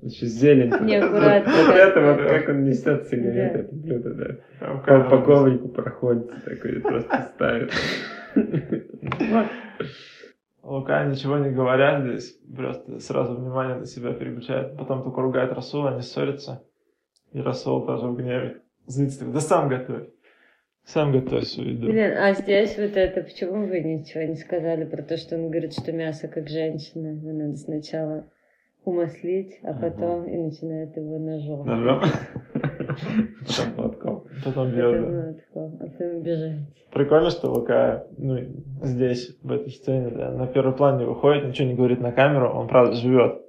Еще 0.00 0.26
зелень. 0.26 0.70
Неаккуратно 0.86 1.50
это 1.50 2.00
вот, 2.00 2.28
как 2.28 2.48
он 2.48 2.64
несет 2.64 3.08
сигареты, 3.08 3.52
Да. 3.54 3.60
это 3.60 3.74
блюдо, 3.74 4.14
да. 4.14 4.80
Там 4.86 5.10
По, 5.10 5.20
коврику 5.22 5.68
проходит 5.68 6.30
такой, 6.44 6.80
просто 6.80 7.30
ставит. 7.34 7.72
Лука 10.62 11.04
ничего 11.04 11.38
не 11.38 11.50
говоря 11.50 12.00
здесь, 12.00 12.38
просто 12.54 12.98
сразу 13.00 13.34
внимание 13.34 13.76
на 13.76 13.86
себя 13.86 14.12
переключает. 14.12 14.76
Потом 14.76 15.02
только 15.02 15.20
ругает 15.20 15.52
Расула, 15.52 15.90
они 15.90 16.02
ссорятся. 16.02 16.62
И 17.32 17.40
Расул 17.40 17.84
тоже 17.86 18.06
в 18.06 18.16
гневе. 18.16 18.62
Злится, 18.86 19.26
да 19.26 19.40
сам 19.40 19.68
готовь. 19.68 20.08
Сам 20.88 21.12
готовь 21.12 21.44
свою 21.44 21.72
еду. 21.72 21.86
Блин, 21.88 22.14
а 22.16 22.32
здесь 22.32 22.78
вот 22.78 22.96
это, 22.96 23.20
почему 23.20 23.66
вы 23.66 23.80
ничего 23.80 24.22
не 24.22 24.36
сказали 24.36 24.86
про 24.86 25.02
то, 25.02 25.18
что 25.18 25.36
он 25.36 25.50
говорит, 25.50 25.74
что 25.74 25.92
мясо 25.92 26.28
как 26.28 26.48
женщина, 26.48 27.08
его 27.08 27.30
надо 27.30 27.56
сначала 27.56 28.24
умаслить, 28.86 29.58
а 29.62 29.72
Ага. 29.72 29.90
потом 29.90 30.26
и 30.26 30.38
начинает 30.38 30.96
его 30.96 31.18
ножом. 31.18 31.66
Ножом. 31.66 32.00
Потом 32.54 33.72
платком. 33.76 34.24
Потом 34.42 34.72
Потом, 34.72 35.12
ну, 35.12 35.34
такое, 35.34 35.66
а 35.66 35.86
потом 35.86 36.22
бежать. 36.22 36.58
Прикольно, 36.90 37.30
что 37.30 37.50
Лука 37.50 38.06
ну, 38.16 38.38
здесь, 38.82 39.36
в 39.42 39.52
этой 39.52 39.70
сцене, 39.70 40.08
да, 40.08 40.30
на 40.30 40.46
первый 40.46 40.74
план 40.74 40.96
не 40.96 41.04
выходит, 41.04 41.44
ничего 41.44 41.68
не 41.68 41.74
говорит 41.74 42.00
на 42.00 42.12
камеру, 42.12 42.48
он 42.48 42.66
правда 42.66 42.94
живет. 42.94 43.42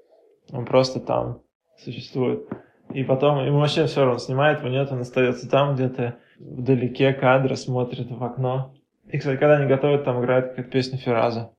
Он 0.51 0.65
просто 0.65 0.99
там 0.99 1.41
существует. 1.77 2.49
И 2.93 3.05
потом 3.05 3.45
ему 3.45 3.59
вообще 3.59 3.85
все 3.85 4.01
равно, 4.01 4.17
снимает 4.17 4.59
его 4.59 4.67
нет, 4.67 4.91
он 4.91 4.99
остается 4.99 5.49
там 5.49 5.75
где-то 5.75 6.17
вдалеке 6.39 7.13
кадра, 7.13 7.55
смотрит 7.55 8.09
в 8.09 8.23
окно. 8.23 8.73
И, 9.07 9.17
кстати, 9.17 9.37
когда 9.37 9.57
они 9.57 9.67
готовят, 9.67 10.05
там 10.05 10.23
играет 10.23 10.49
какая-то 10.49 10.71
песня 10.71 10.97
Фераза. 10.97 11.51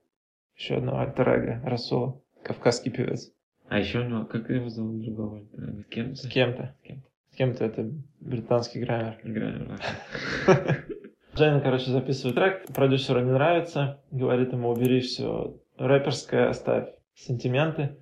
Еще 0.57 0.77
одно 0.77 0.99
альтер 0.99 1.61
Расула, 1.65 2.21
кавказский 2.43 2.91
певец. 2.91 3.33
А 3.69 3.79
еще 3.79 4.01
у 4.01 4.05
него, 4.05 4.25
как 4.25 4.51
его 4.51 4.69
зовут 4.69 5.01
другого? 5.03 5.39
альтер-эго? 5.39 5.83
С 5.83 5.87
кем? 5.87 6.15
С 6.17 6.29
кем-то. 6.29 6.75
С 6.83 6.87
кем-то. 6.87 7.09
С 7.31 7.37
кем-то 7.37 7.65
это 7.65 7.91
британский 8.21 8.81
граммер. 8.81 9.19
Играли 9.23 9.65
в 9.65 10.91
Женя, 11.39 11.61
короче, 11.61 11.91
записывает 11.91 12.35
трек, 12.35 12.67
продюсеру 12.75 13.21
не 13.21 13.31
нравится, 13.31 14.03
говорит 14.11 14.53
ему, 14.53 14.71
убери 14.71 15.01
все 15.01 15.57
рэперское, 15.79 16.49
оставь 16.49 16.89
сантименты. 17.15 17.97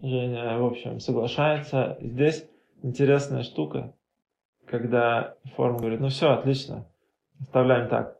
Женя, 0.00 0.58
в 0.58 0.64
общем, 0.64 0.98
соглашается. 0.98 1.98
Здесь 2.00 2.48
интересная 2.82 3.42
штука, 3.42 3.94
когда 4.78 5.34
форма 5.56 5.78
говорит, 5.78 6.00
ну 6.00 6.08
все, 6.08 6.32
отлично, 6.32 6.86
оставляем 7.40 7.88
так. 7.88 8.16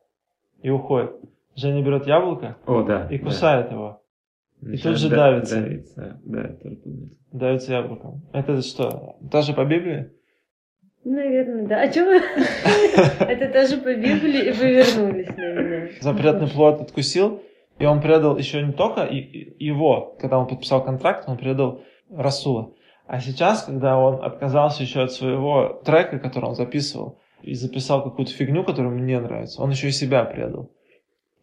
И 0.62 0.70
уходит. 0.70 1.12
Женя 1.56 1.82
берет 1.82 2.06
яблоко 2.06 2.56
О, 2.66 2.82
да. 2.82 3.06
и 3.11 3.18
да. 3.18 3.25
кусает 3.25 3.70
его, 3.70 4.00
Начинает 4.61 4.99
же 4.99 5.08
да- 5.08 5.16
давится. 5.16 5.61
давиться. 5.61 6.20
Да, 6.25 6.40
я 6.42 6.49
тоже 6.54 6.76
помню. 6.76 7.11
дается 7.32 7.73
яблоком. 7.73 8.23
Это 8.32 8.61
что, 8.62 9.16
тоже 9.30 9.52
по 9.52 9.64
Библии? 9.64 10.11
Наверное, 11.04 11.66
да. 11.66 11.82
А 11.82 11.90
что 11.92 12.04
вы? 12.04 12.16
Это 13.26 13.52
тоже 13.52 13.76
по 13.82 13.94
Библии, 13.94 14.49
и 14.49 14.52
вы 14.52 14.70
вернулись 14.75 15.28
на 15.37 15.52
меня. 15.52 15.88
запретный 16.00 16.49
плод 16.49 16.80
откусил, 16.80 17.42
и 17.78 17.84
он 17.84 18.00
предал 18.00 18.37
еще 18.38 18.62
не 18.62 18.73
только 18.73 19.02
и- 19.04 19.18
и- 19.18 19.64
его, 19.64 20.16
когда 20.20 20.38
он 20.38 20.46
подписал 20.46 20.82
контракт, 20.84 21.25
он 21.28 21.37
предал 21.37 21.82
Расула. 22.11 22.73
А 23.06 23.20
сейчас, 23.20 23.64
когда 23.64 23.99
он 23.99 24.25
отказался 24.25 24.82
еще 24.82 25.02
от 25.02 25.12
своего 25.12 25.80
трека, 25.84 26.18
который 26.18 26.46
он 26.46 26.54
записывал, 26.54 27.18
и 27.42 27.54
записал 27.54 28.02
какую-то 28.02 28.32
фигню, 28.32 28.64
которая 28.64 28.90
мне 28.90 29.14
не 29.14 29.20
нравится, 29.20 29.62
он 29.62 29.70
еще 29.70 29.88
и 29.88 29.92
себя 29.92 30.25
предал. 30.25 30.70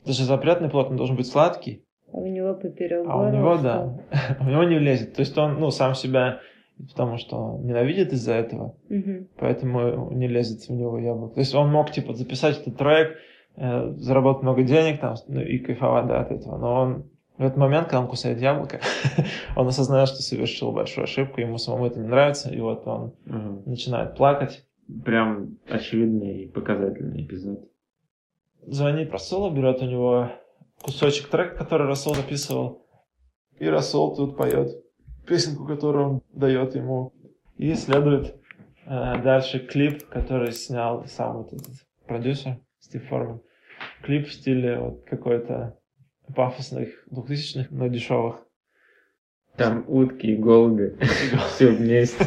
Даже 0.06 0.24
запретный 0.24 0.70
плод, 0.70 0.90
он 0.90 0.98
должен 0.98 1.16
быть 1.16 1.28
сладкий, 1.28 1.84
А 2.12 2.18
у 2.18 2.26
него 2.26 2.56
поперек 2.56 3.06
а 3.08 3.18
у 3.18 3.32
него, 3.32 3.58
да, 3.58 3.94
у 4.40 4.44
него 4.46 4.64
не 4.64 4.78
влезет. 4.78 5.14
То 5.14 5.20
есть 5.20 5.38
он, 5.38 5.60
ну, 5.60 5.70
сам 5.70 5.94
себя, 5.94 6.40
потому 6.90 7.18
что 7.18 7.60
ненавидит 7.62 8.12
из-за 8.14 8.34
этого, 8.34 8.76
Мгм. 8.90 9.28
поэтому 9.38 10.12
не 10.12 10.28
лезет 10.28 10.62
в 10.62 10.70
него 10.72 10.98
яблоко. 10.98 11.36
То 11.36 11.42
есть 11.42 11.54
он 11.54 11.72
мог, 11.72 11.92
типа, 11.92 12.14
записать 12.16 12.60
этот 12.60 12.78
трек, 12.78 13.18
э, 13.58 13.92
заработать 13.98 14.42
много 14.42 14.64
денег 14.64 15.00
там, 15.00 15.16
ну, 15.28 15.42
и 15.42 15.60
кайфовать, 15.60 16.08
да, 16.08 16.22
от 16.22 16.32
этого. 16.32 16.58
Но 16.58 16.74
он 16.74 17.04
в 17.42 17.44
этот 17.44 17.58
момент, 17.58 17.88
когда 17.88 18.02
он 18.02 18.08
кусает 18.08 18.40
яблоко, 18.40 18.80
он 19.56 19.68
осознает, 19.68 20.08
что 20.10 20.22
совершил 20.22 20.72
большую 20.72 21.06
ошибку, 21.06 21.42
ему 21.42 21.58
самому 21.58 21.88
это 21.88 22.00
не 22.00 22.08
нравится, 22.08 22.54
и 22.54 22.60
вот 22.60 22.86
он 22.86 23.16
Ага. 23.28 23.64
начинает 23.66 24.16
плакать. 24.16 24.64
Прям 25.04 25.58
очевидный 25.68 26.44
и 26.44 26.48
показательный 26.48 27.26
эпизод. 27.26 27.68
Звонит 28.68 29.12
Расула, 29.12 29.50
берет 29.50 29.82
у 29.82 29.86
него 29.86 30.32
кусочек 30.84 31.30
трека, 31.30 31.56
который 31.56 31.88
Расул 31.88 32.14
записывал, 32.14 32.86
и 33.58 33.68
Расул 33.68 34.16
тут 34.16 34.38
поет 34.38 34.70
песенку, 35.26 35.66
которую 35.66 36.06
он 36.10 36.22
дает 36.34 36.76
ему. 36.76 37.12
И 37.58 37.74
следует 37.74 38.36
э, 38.86 39.22
дальше 39.24 39.60
клип, 39.60 40.08
который 40.10 40.52
снял 40.52 41.06
сам 41.08 41.38
вот 41.38 41.54
этот 41.54 41.74
продюсер 42.06 42.60
Стив 42.80 43.08
Форман. 43.08 43.42
Клип 44.04 44.28
в 44.28 44.34
стиле 44.34 44.80
вот 44.80 45.06
какой-то 45.06 45.81
пафосных 46.34 46.90
двухтысячных, 47.10 47.72
но 47.72 47.88
дешевых. 47.88 48.46
Там 49.58 49.84
утки 49.88 50.28
и 50.28 50.36
голуби. 50.36 50.98
Все 51.50 51.72
вместе. 51.72 52.26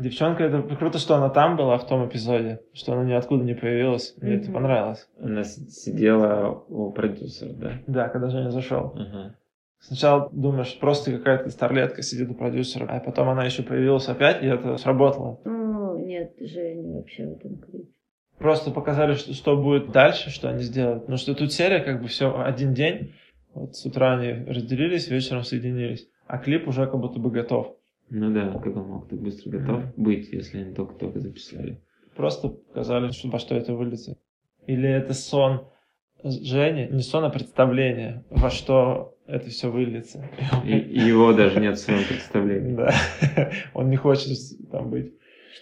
Девчонка, 0.00 0.44
это 0.44 0.62
круто, 0.76 0.98
что 0.98 1.14
она 1.16 1.28
там 1.28 1.56
была 1.56 1.76
в 1.76 1.86
том 1.86 2.08
эпизоде, 2.08 2.60
что 2.72 2.94
она 2.94 3.04
ниоткуда 3.04 3.44
не 3.44 3.54
появилась. 3.54 4.14
Мне 4.20 4.36
это 4.36 4.50
понравилось. 4.50 5.06
Она 5.20 5.44
сидела 5.44 6.64
у 6.68 6.90
продюсера, 6.92 7.52
да? 7.52 7.72
Да, 7.86 8.08
когда 8.08 8.30
Женя 8.30 8.50
зашел. 8.50 8.98
Сначала 9.78 10.30
думаешь, 10.32 10.78
просто 10.80 11.12
какая-то 11.12 11.50
старлетка 11.50 12.02
сидит 12.02 12.30
у 12.30 12.34
продюсера, 12.34 12.86
а 12.86 12.98
потом 12.98 13.28
она 13.28 13.44
еще 13.44 13.62
появилась 13.62 14.08
опять, 14.08 14.42
и 14.42 14.46
это 14.46 14.78
сработало. 14.78 15.38
О, 15.44 15.96
нет, 15.98 16.32
Женя 16.40 16.96
вообще 16.96 17.26
в 17.26 17.32
этом 17.32 17.58
клипе. 17.58 17.90
Просто 18.38 18.70
показали, 18.70 19.14
что, 19.14 19.32
что 19.32 19.56
будет 19.56 19.92
дальше, 19.92 20.30
что 20.30 20.48
они 20.48 20.62
сделают. 20.62 21.02
Потому 21.02 21.18
что 21.18 21.34
тут 21.34 21.52
серия 21.52 21.80
как 21.80 22.02
бы 22.02 22.08
все 22.08 22.38
один 22.38 22.74
день. 22.74 23.14
Вот 23.56 23.74
с 23.74 23.86
утра 23.86 24.18
они 24.18 24.44
разделились, 24.44 25.08
вечером 25.08 25.42
соединились. 25.42 26.08
А 26.26 26.36
клип 26.38 26.68
уже 26.68 26.86
как 26.86 27.00
будто 27.00 27.18
бы 27.18 27.30
готов. 27.30 27.74
Ну 28.10 28.32
да, 28.32 28.52
как 28.52 28.76
он 28.76 28.86
мог 28.88 29.08
так 29.08 29.18
быстро 29.18 29.50
готов 29.50 29.78
Мгм. 29.78 29.92
быть, 29.96 30.32
если 30.32 30.58
они 30.58 30.74
только-только 30.74 31.20
записали. 31.20 31.80
Просто 32.14 32.48
показали, 32.48 33.10
что, 33.12 33.28
во 33.28 33.38
что 33.38 33.56
это 33.56 33.74
выльется. 33.74 34.16
Или 34.66 34.88
это 34.88 35.14
сон 35.14 35.66
Жени, 36.24 36.88
не 36.90 37.02
сон, 37.02 37.24
а 37.24 37.30
представление, 37.30 38.24
во 38.30 38.50
что 38.50 39.14
это 39.26 39.48
все 39.50 39.70
выльется. 39.70 40.28
И 40.64 40.70
его 40.72 41.32
даже 41.32 41.60
нет 41.60 41.76
в 41.76 41.80
своем 41.80 42.04
представлении. 42.06 42.74
Да. 42.76 42.92
Он 43.74 43.90
не 43.90 43.96
хочет 43.96 44.36
там 44.70 44.90
быть. 44.90 45.12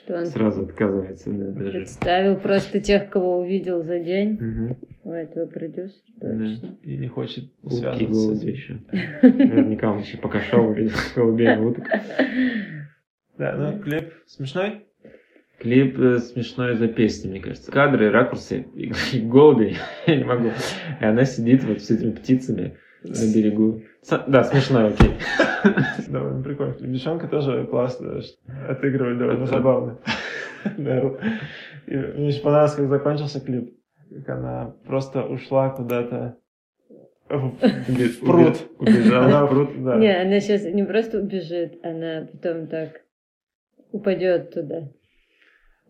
Что 0.03 0.19
он 0.19 0.27
Сразу 0.27 0.63
отказывается, 0.63 1.31
да, 1.31 1.51
даже. 1.53 1.71
представил 1.71 2.37
просто 2.37 2.81
тех, 2.81 3.09
кого 3.11 3.41
увидел 3.41 3.83
за 3.83 4.01
день. 4.01 4.33
Мгм. 4.41 4.77
У 5.05 5.11
этого 5.13 5.47
продюсера, 5.47 5.93
Да. 6.21 6.29
точно. 6.39 6.79
И 6.83 6.97
не 6.97 7.09
хочет 7.09 7.45
Утки 7.63 7.77
связываться. 7.77 8.07
голуби 8.07 8.51
еще. 8.51 8.81
Наверняка 9.23 9.93
он 9.93 10.01
еще 10.01 10.17
пока 10.19 10.41
шел, 10.41 10.69
увидел 10.69 10.93
голубей 11.15 11.57
уток. 11.59 11.85
Да, 13.39 13.57
ну 13.57 13.79
клип 13.81 14.13
смешной. 14.27 14.87
Клип 15.61 15.99
э, 15.99 16.19
смешной 16.19 16.75
за 16.77 16.89
песней, 16.89 17.31
мне 17.31 17.41
кажется. 17.41 17.71
Кадры, 17.71 18.11
ракурсы 18.11 18.67
и, 18.75 18.93
и 19.13 19.21
голуби, 19.21 19.77
я 20.07 20.17
не 20.17 20.25
могу. 20.25 20.49
И 21.01 21.05
она 21.05 21.25
сидит 21.25 21.63
вот 21.65 21.81
с 21.81 21.91
этими 21.91 22.11
птицами 22.11 22.77
на 23.05 23.35
берегу. 23.35 23.83
С- 24.03 24.25
да, 24.27 24.45
смешной, 24.45 24.89
окей. 24.89 25.13
Довольно 26.09 26.43
прикольно. 26.43 26.75
Девчонка 26.81 27.29
тоже 27.29 27.67
классно 27.67 28.23
что 28.23 28.37
отыгрывает, 28.69 29.19
довольно 29.19 29.47
забавно. 29.47 29.99
Да. 30.79 30.99
И 31.87 31.95
мне 31.95 32.29
еще 32.29 32.41
понравилось, 32.41 32.75
как 32.75 32.89
закончился 32.89 33.39
клип. 33.39 33.77
Как 34.11 34.29
она 34.31 34.75
просто 34.87 35.23
ушла 35.23 35.69
куда-то 35.69 36.39
в 37.29 38.21
пруд. 38.25 38.57
Убежала 38.79 39.27
Она 39.27 39.45
в 39.45 39.51
пруд. 39.51 39.85
Да. 39.85 39.97
Не, 39.97 40.23
она 40.23 40.41
сейчас 40.41 40.65
не 40.65 40.85
просто 40.85 41.21
убежит, 41.21 41.85
она 41.85 42.29
потом 42.33 42.67
так 42.67 43.03
упадет 43.93 44.53
туда. 44.53 44.89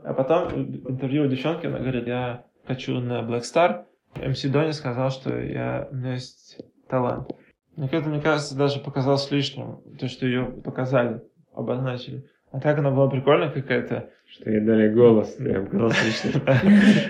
А 0.02 0.12
потом 0.12 0.48
в 0.48 0.90
интервью 0.90 1.24
у 1.24 1.28
девчонки 1.28 1.66
она 1.66 1.78
говорит, 1.78 2.06
я 2.06 2.44
хочу 2.66 2.98
на 2.98 3.20
Black 3.22 3.42
Star. 3.42 3.84
МС 4.16 4.42
Дони 4.42 4.72
сказал, 4.72 5.10
что 5.10 5.38
я, 5.40 5.88
у 5.90 5.94
меня 5.94 6.14
есть 6.14 6.58
талант. 6.94 7.28
Мне 7.76 7.88
это, 7.90 8.08
мне 8.08 8.20
кажется, 8.20 8.56
даже 8.56 8.78
показалось 8.78 9.28
лишним, 9.32 9.80
то, 9.98 10.06
что 10.06 10.26
ее 10.26 10.44
показали, 10.44 11.22
обозначили. 11.52 12.24
А 12.52 12.60
так 12.60 12.78
она 12.78 12.92
была 12.92 13.10
прикольная 13.10 13.50
какая-то. 13.50 14.10
Что 14.30 14.48
ей 14.48 14.60
дали 14.60 14.94
голос, 14.94 15.36
я 15.40 15.60
показалось 15.60 16.04
лишним. 16.04 16.42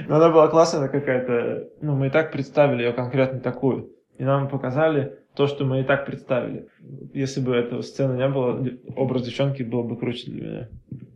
Но 0.08 0.16
она 0.16 0.30
была 0.30 0.48
классная 0.48 0.88
какая-то. 0.88 1.68
Ну, 1.82 1.96
мы 1.96 2.06
и 2.06 2.10
так 2.10 2.32
представили 2.32 2.84
ее 2.84 2.92
конкретно 2.94 3.40
такую. 3.40 3.90
И 4.16 4.24
нам 4.24 4.48
показали 4.48 5.18
то, 5.36 5.46
что 5.46 5.66
мы 5.66 5.80
и 5.80 5.84
так 5.84 6.06
представили. 6.06 6.68
Если 7.12 7.42
бы 7.42 7.54
этого 7.54 7.82
сцены 7.82 8.16
не 8.16 8.28
было, 8.28 8.66
образ 8.96 9.24
девчонки 9.24 9.62
был 9.62 9.84
бы 9.84 9.98
круче 9.98 10.30
для 10.30 10.42
меня. 10.42 10.68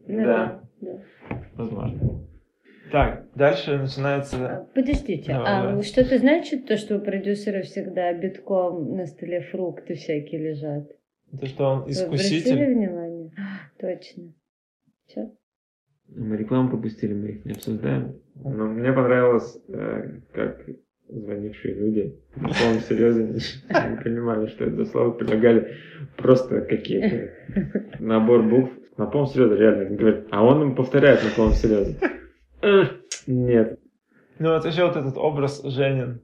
Ну 0.07 0.25
Да. 0.25 0.61
да. 0.83 0.89
Возможно. 1.57 2.18
Так, 2.91 3.27
дальше 3.35 3.73
А, 3.73 3.79
начинается... 3.83 4.67
Подождите, 4.75 5.33
Давай, 5.33 5.47
а 5.47 5.63
давай. 5.69 5.83
что-то 5.83 6.19
значит 6.19 6.67
то, 6.67 6.77
что 6.77 6.97
у 6.97 7.01
продюсера 7.01 7.63
всегда 7.63 8.13
битком 8.13 8.97
на 8.97 9.07
столе 9.07 9.41
фрукты 9.43 9.95
всякие 9.95 10.51
лежат? 10.51 10.89
То, 11.39 11.47
что 11.47 11.65
он 11.65 11.79
Вы 11.85 11.93
обратили 11.93 12.05
искуситель. 12.17 12.75
внимание? 12.75 13.31
А, 13.37 13.69
Точно. 13.81 14.33
Все? 15.07 15.31
Мы 16.09 16.37
рекламу 16.39 16.71
пропустили, 16.71 17.13
мы 17.13 17.29
их 17.29 17.45
не 17.45 17.53
обсуждаем. 17.53 18.19
Но 18.43 18.67
мне 18.67 18.93
понравилось, 18.93 19.59
э, 19.69 20.21
как 20.33 20.65
звонившие 21.09 21.75
люди 21.75 22.17
на 22.37 22.49
полном 22.49 22.81
серьезе 22.81 23.25
не 23.25 23.97
понимали, 24.03 24.47
что 24.49 24.65
это 24.65 24.77
за 24.77 24.85
слова, 24.87 25.11
предлагали 25.11 25.75
просто 26.17 26.63
какие-то 26.63 27.31
набор 27.99 28.43
букв. 28.43 28.73
На 28.97 29.07
полном 29.07 29.29
серьезе 29.31 29.57
реально 29.57 29.97
говорят, 29.97 30.27
а 30.31 30.45
он 30.45 30.63
им 30.63 30.75
повторяет 30.75 31.23
на 31.23 31.31
полном 31.31 31.55
серьезе. 31.55 31.97
Нет. 33.27 33.79
Ну, 34.39 34.53
вот 34.55 34.65
еще 34.65 34.87
вот 34.87 34.97
этот 34.97 35.17
образ 35.17 35.63
Женин. 35.65 36.23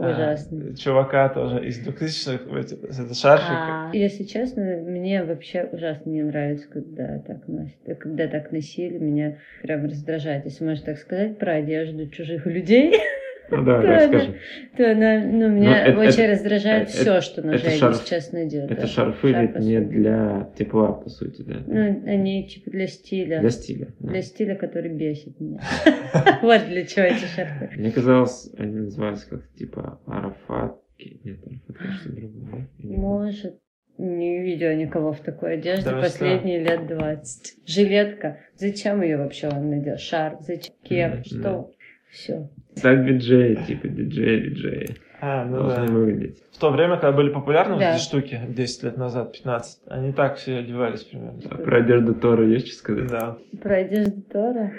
а, 0.00 0.10
Ужасный. 0.12 0.76
чувака 0.76 1.28
тоже 1.28 1.66
из 1.66 1.84
2000-х, 1.84 2.56
эти- 2.56 2.74
это 2.74 3.14
шарфик. 3.14 3.48
А, 3.50 3.90
если 3.92 4.22
честно, 4.22 4.62
мне 4.62 5.24
вообще 5.24 5.68
ужасно 5.72 6.08
не 6.10 6.22
нравится, 6.22 6.68
когда 6.68 7.18
так 7.18 7.48
носят. 7.48 7.78
Когда 7.98 8.28
так 8.28 8.52
носили, 8.52 8.96
меня 8.98 9.38
прям 9.62 9.84
раздражает. 9.86 10.44
Если 10.44 10.64
можно 10.64 10.84
так 10.86 10.98
сказать 10.98 11.36
про 11.38 11.54
одежду 11.54 12.08
чужих 12.08 12.46
людей, 12.46 12.92
Ну 13.50 13.64
да, 13.64 13.80
Да, 13.82 13.94
расскажем. 13.94 14.34
то 14.76 14.90
она, 14.92 15.20
ну, 15.24 15.48
меня 15.48 15.86
это- 15.86 15.98
очень 15.98 16.22
это- 16.22 16.32
раздражает 16.32 16.88
это- 16.88 16.90
все, 16.98 17.20
что 17.20 17.42
на 17.42 17.56
Жене 17.58 17.76
шарф- 17.78 17.94
сейчас 17.94 18.32
надето. 18.32 18.72
Это 18.74 18.86
шарфы 18.86 19.32
Шарф 19.32 19.54
ведь 19.56 19.64
не 19.64 19.80
для 19.80 20.50
тепла, 20.56 20.92
по 20.92 21.08
сути, 21.08 21.42
да? 21.42 21.62
Ну, 21.66 22.02
они 22.06 22.46
типа 22.46 22.70
для 22.70 22.86
стиля. 22.86 23.40
Для 23.40 23.50
стиля. 23.50 23.88
да. 24.00 24.10
Для 24.10 24.22
стиля, 24.22 24.54
который 24.54 24.90
бесит 24.92 25.40
меня. 25.40 25.60
Вот 26.42 26.66
для 26.68 26.84
чего 26.84 27.06
эти 27.06 27.24
шарфы. 27.34 27.70
Мне 27.76 27.90
казалось, 27.90 28.50
они 28.58 28.74
назывались 28.80 29.24
как 29.24 29.48
типа 29.54 30.00
Арафатки. 30.06 31.20
Нет, 31.24 31.38
Арафат, 31.46 31.76
конечно, 31.76 32.12
другое, 32.12 32.44
да? 32.52 32.58
Или- 32.86 32.96
Может. 32.96 33.58
Не 34.00 34.40
видела 34.42 34.76
никого 34.76 35.12
в 35.12 35.18
такой 35.18 35.54
одежде 35.54 35.90
Да 35.90 36.00
последние 36.00 36.60
лет 36.60 36.86
20. 36.86 37.56
Жилетка. 37.66 38.38
Зачем 38.54 39.02
ее 39.02 39.16
вообще 39.16 39.48
он 39.48 39.70
надел? 39.70 39.96
Шарф. 39.98 40.40
Зачем? 40.42 40.72
Кеп. 40.84 41.14
Мгм, 41.14 41.24
Что? 41.24 41.70
Все. 42.10 42.48
Так 42.82 43.04
диджеи, 43.06 43.54
типа 43.66 43.88
диджеи, 43.88 44.48
диджеи. 44.48 44.96
А, 45.20 45.44
ну 45.44 45.66
да. 45.68 45.76
Должны 45.78 45.98
выглядеть. 45.98 46.42
В 46.52 46.58
то 46.58 46.70
время, 46.70 46.94
когда 46.96 47.12
были 47.12 47.30
популярны 47.32 47.74
вот 47.74 47.80
Да. 47.80 47.94
эти 47.96 48.00
штуки, 48.02 48.40
10 48.48 48.82
лет 48.84 48.96
назад, 48.96 49.32
15, 49.32 49.80
они 49.88 50.12
так 50.12 50.36
все 50.36 50.58
одевались 50.58 51.02
примерно. 51.02 51.40
А 51.50 51.56
про 51.56 51.78
одежду 51.78 52.14
Тора 52.14 52.46
есть 52.46 52.68
что 52.68 52.76
сказать? 52.76 53.08
Да. 53.10 53.36
Про 53.60 53.76
одежду 53.76 54.22
Тора. 54.22 54.72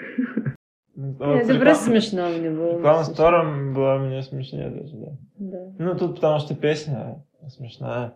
Ну, 0.96 1.16
Это 1.34 1.58
просто 1.58 1.84
смешно 1.90 2.28
мне 2.28 2.50
было. 2.50 2.76
Реклама 2.78 3.04
с 3.04 3.12
Тором 3.14 3.74
была 3.74 3.98
мне 3.98 4.22
смешнее 4.22 4.70
даже, 4.70 4.94
да. 4.96 5.10
Да. 5.38 5.72
Ну, 5.78 5.94
тут 5.96 6.16
потому 6.16 6.38
что 6.40 6.54
песня 6.54 7.22
смешная. 7.48 8.14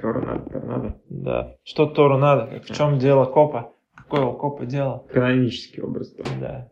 Тора 0.00 0.20
надо, 0.24 0.50
Тора 0.50 0.66
надо. 0.66 0.96
Да. 1.08 1.54
Что 1.64 1.86
Тору 1.86 2.18
надо? 2.18 2.60
В 2.60 2.66
чем 2.74 2.98
дело 2.98 3.24
копа? 3.26 3.72
Какое 3.96 4.22
у 4.26 4.34
копа 4.36 4.64
дело? 4.66 5.04
Канонический 5.12 5.82
образ 5.82 6.10
Тора. 6.12 6.28
Да. 6.40 6.68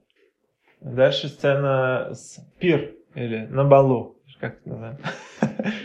Дальше 0.80 1.28
сцена 1.28 2.10
с 2.12 2.38
пир 2.58 2.92
или 3.14 3.46
на 3.46 3.64
балу. 3.64 4.16
Как 4.40 4.58
это 4.60 4.68
называется? 4.68 5.02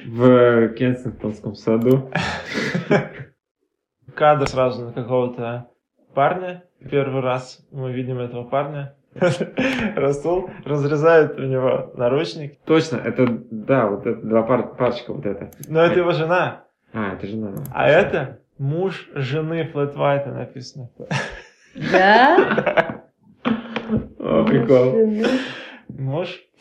В 0.05 0.69
Кенсингтонском 0.75 1.55
саду. 1.55 2.11
Кадр 4.15 4.47
сразу 4.47 4.85
на 4.85 4.93
какого-то 4.93 5.69
парня. 6.13 6.63
Первый 6.91 7.21
раз 7.21 7.65
мы 7.71 7.91
видим 7.91 8.19
этого 8.19 8.43
парня. 8.43 8.95
Расул 9.95 10.49
разрезает 10.65 11.39
у 11.39 11.43
него 11.43 11.91
наручник. 11.95 12.59
Точно, 12.65 12.97
это, 12.97 13.27
да, 13.51 13.87
вот 13.87 14.05
это 14.05 14.21
два 14.21 14.43
пар, 14.43 14.75
парочка 14.75 15.13
вот 15.13 15.25
это. 15.25 15.51
Но 15.67 15.81
это 15.81 15.99
его 15.99 16.11
жена. 16.11 16.65
А, 16.93 17.13
это 17.13 17.27
жена. 17.27 17.53
А 17.73 17.87
это 17.89 18.39
муж 18.57 19.09
жены 19.15 19.65
Флэт 19.65 19.95
Вайта 19.95 20.29
написано. 20.31 20.89
Да? 21.91 22.82
Прикол. 24.59 25.25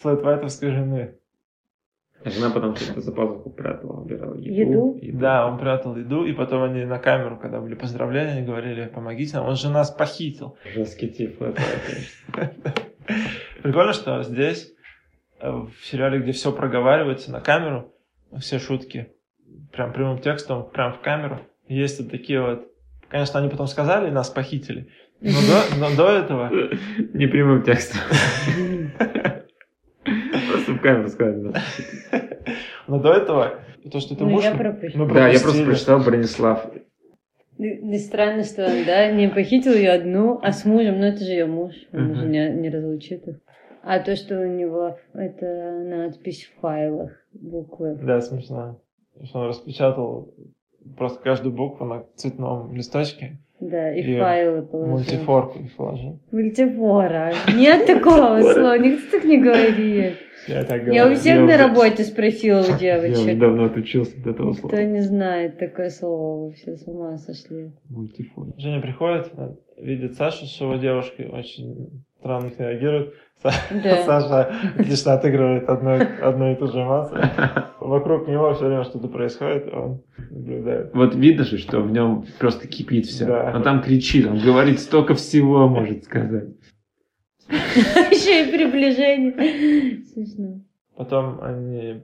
Флэт 0.03 0.23
Вайтовской 0.23 0.71
жены. 0.71 1.15
А 2.25 2.31
жена 2.31 2.51
потом 2.51 2.77
что-то 2.77 3.01
за 3.01 3.13
пазуху 3.13 3.51
прятала, 3.51 4.01
убирала 4.01 4.37
Еду? 4.37 4.97
еду. 5.01 5.19
Да, 5.19 5.47
он 5.49 5.59
прятал 5.59 5.97
еду, 5.97 6.25
и 6.25 6.33
потом 6.33 6.63
они 6.63 6.85
на 6.85 6.99
камеру, 6.99 7.37
когда 7.37 7.61
были 7.61 7.75
поздравления, 7.75 8.33
они 8.33 8.47
говорили, 8.47 8.87
помогите 8.87 9.37
нам, 9.37 9.47
он 9.47 9.57
же 9.57 9.69
нас 9.71 9.91
похитил. 9.91 10.57
Жесткий 10.65 11.09
тип. 11.09 11.39
Прикольно, 13.63 13.93
что 13.93 14.23
здесь, 14.23 14.73
э, 15.41 15.51
в 15.51 15.73
сериале, 15.85 16.21
где 16.21 16.31
все 16.31 16.53
проговаривается 16.53 17.33
на 17.33 17.41
камеру, 17.41 17.93
все 18.39 18.61
шутки, 18.61 19.13
прям 19.73 19.93
прямым 19.93 20.21
текстом, 20.21 20.71
прям 20.71 20.93
в 20.93 21.01
камеру, 21.01 21.41
есть 21.67 22.01
вот 22.01 22.11
такие 22.11 22.41
вот... 22.41 22.69
Конечно, 23.09 23.41
они 23.41 23.49
потом 23.49 23.67
сказали, 23.67 24.11
нас 24.11 24.31
похитили, 24.31 24.89
но 25.23 25.39
до, 25.41 25.91
но 25.91 25.97
до 25.97 26.11
этого... 26.11 26.51
Не 27.15 27.27
прямым 27.27 27.63
текстом. 27.63 28.01
Просто 30.51 30.73
в 30.73 30.81
камеру 30.81 31.09
сказали. 31.09 31.53
да. 31.53 31.63
Но 32.89 32.99
до 32.99 33.13
этого, 33.13 33.61
то, 33.91 34.01
что 34.01 34.15
это 34.15 34.25
Ну, 34.25 34.31
муж... 34.31 34.45
Да, 35.15 35.29
я 35.29 35.41
просто 35.41 35.65
прочитал 35.65 36.01
Бронислав. 36.03 36.67
Ну, 37.59 37.67
ну, 37.83 37.99
странно, 37.99 38.43
что 38.43 38.65
он, 38.67 38.85
да, 38.85 39.13
не 39.13 39.29
похитил 39.29 39.73
ее 39.75 39.91
одну, 39.93 40.41
а 40.43 40.53
с 40.53 40.65
мужем, 40.65 40.99
ну 40.99 41.07
это 41.07 41.19
же 41.19 41.31
ее 41.31 41.47
муж, 41.47 41.73
он 41.93 42.07
Мгм. 42.07 42.15
же 42.17 42.27
не, 42.27 42.51
не 42.51 42.71
разлучит 42.71 43.29
их. 43.29 43.37
А 43.85 44.01
то, 44.01 44.17
что 44.17 44.41
у 44.41 44.47
него 44.47 44.99
это 45.15 45.47
надпись 45.85 46.47
в 46.47 46.61
файлах, 46.61 47.11
буквы. 47.33 47.99
Да, 48.03 48.21
смешно. 48.21 48.81
Что 49.25 49.41
он 49.41 49.49
распечатал 49.49 50.35
просто 50.97 51.23
каждую 51.23 51.55
букву 51.55 51.85
на 51.85 52.05
цветном 52.17 52.75
листочке, 52.75 53.39
Да, 53.65 53.93
и 53.95 54.01
И 54.01 54.19
файлы 54.19 54.63
положил. 54.63 54.93
мультифорку 54.97 55.59
их 55.61 55.77
положил. 55.77 56.19
Мультифора. 56.33 57.33
Нет 57.57 57.87
такого 57.87 58.41
слова, 58.43 58.77
никто 58.77 59.17
так 59.19 59.25
не 59.25 59.39
говорит. 59.39 60.15
Я 60.49 60.65
так 60.65 60.83
Я 60.89 61.03
у 61.05 61.05
говорю. 61.07 61.15
всех 61.21 61.35
Я 61.37 61.41
на 61.43 61.47
уже- 61.47 61.57
работе 61.59 62.03
спросила 62.13 62.61
у 62.61 62.65
Я 62.81 62.99
девочек. 62.99 63.39
давно 63.39 63.67
отучился 63.67 64.17
от 64.21 64.27
этого 64.27 64.53
Кто 64.55 64.69
слова. 64.69 64.83
не 64.83 65.01
знает 65.01 65.59
такое 65.59 65.91
слово, 65.91 66.47
вы 66.49 66.53
все 66.55 66.77
с 66.77 66.89
ума 66.89 67.17
сошли. 67.19 67.71
Мультифон. 67.89 68.53
Женя 68.59 68.81
приходит, 68.81 69.31
э, 69.37 69.51
видит 69.81 70.15
Сашу 70.17 70.45
с 70.47 70.61
его 70.61 70.75
девушкой, 70.75 71.29
очень 71.29 72.03
странно 72.19 72.51
реагирует. 72.59 73.15
Саша 73.43 74.51
отлично 74.77 75.13
отыгрывает 75.15 75.69
одну, 75.69 75.99
одну 76.21 76.53
и 76.53 76.57
ту 76.57 76.67
же 76.67 76.81
эмоцию. 76.83 77.21
Вокруг 77.89 78.29
него 78.29 78.55
все 78.55 78.67
время 78.67 78.85
что-то 78.85 79.09
происходит, 79.09 79.67
и 79.67 79.75
он 79.75 80.03
наблюдает. 80.31 80.95
Вот 80.95 81.15
видно 81.15 81.45
же, 81.45 81.59
что 81.59 81.81
в 81.81 81.91
нем 81.91 82.25
просто 82.39 82.69
кипит 82.69 83.07
все. 83.07 83.27
Да. 83.27 83.53
Он 83.55 83.63
там 83.63 83.83
кричит, 83.83 84.27
он 84.27 84.39
говорит 84.39 84.79
столько 84.81 85.15
всего, 85.15 85.69
может 85.69 86.05
сказать. 86.05 86.49
Еще 87.49 88.45
и 88.49 88.53
приближение. 88.53 90.05
Смешно. 90.05 90.61
Потом 90.97 91.43
они... 91.43 92.03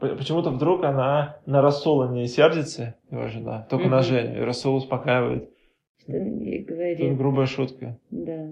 Почему-то 0.00 0.50
вдруг 0.50 0.82
она 0.84 1.36
на 1.44 1.60
Расула 1.60 2.10
не 2.10 2.26
сердится, 2.26 2.96
его 3.10 3.28
жена, 3.28 3.66
только 3.68 3.88
на. 3.88 4.02
Женю. 4.02 4.40
И 4.40 4.44
Расул 4.44 4.76
успокаивает. 4.76 5.50
Что 6.00 6.12
он 6.12 6.38
ей 6.38 6.64
Тут 6.64 6.76
говорит. 6.76 7.16
грубая 7.18 7.46
шутка. 7.46 7.98
Да. 8.10 8.48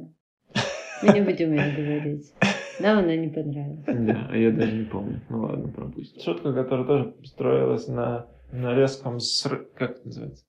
Мы 1.02 1.12
не 1.14 1.20
будем 1.22 1.52
ее 1.52 1.72
говорить. 1.74 2.34
Нам 2.80 2.98
она 2.98 3.16
не 3.16 3.28
понравилась. 3.28 3.84
Да, 3.86 4.28
а 4.30 4.36
я 4.36 4.50
даже 4.52 4.72
не 4.72 4.84
помню. 4.84 5.20
Ну 5.28 5.40
ладно, 5.42 5.68
пропустим. 5.68 6.22
Шутка, 6.22 6.52
которая 6.52 6.86
тоже 6.86 7.14
строилась 7.24 7.88
на, 7.88 8.26
на 8.52 8.74
резком... 8.74 9.16
сры- 9.16 9.66
Как 9.74 9.92
это 9.92 10.06
называется? 10.06 10.44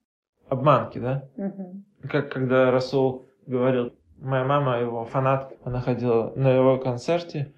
Обманке, 0.48 1.00
да? 1.00 1.30
Ага. 1.38 1.72
Как 2.10 2.32
когда 2.32 2.72
Расул 2.72 3.26
говорил, 3.48 3.94
моя 4.20 4.46
мама 4.46 4.80
его 4.80 5.06
фанат, 5.06 5.54
она 5.64 5.82
ходила 5.82 6.32
на 6.36 6.52
его 6.52 6.78
концерте, 6.78 7.54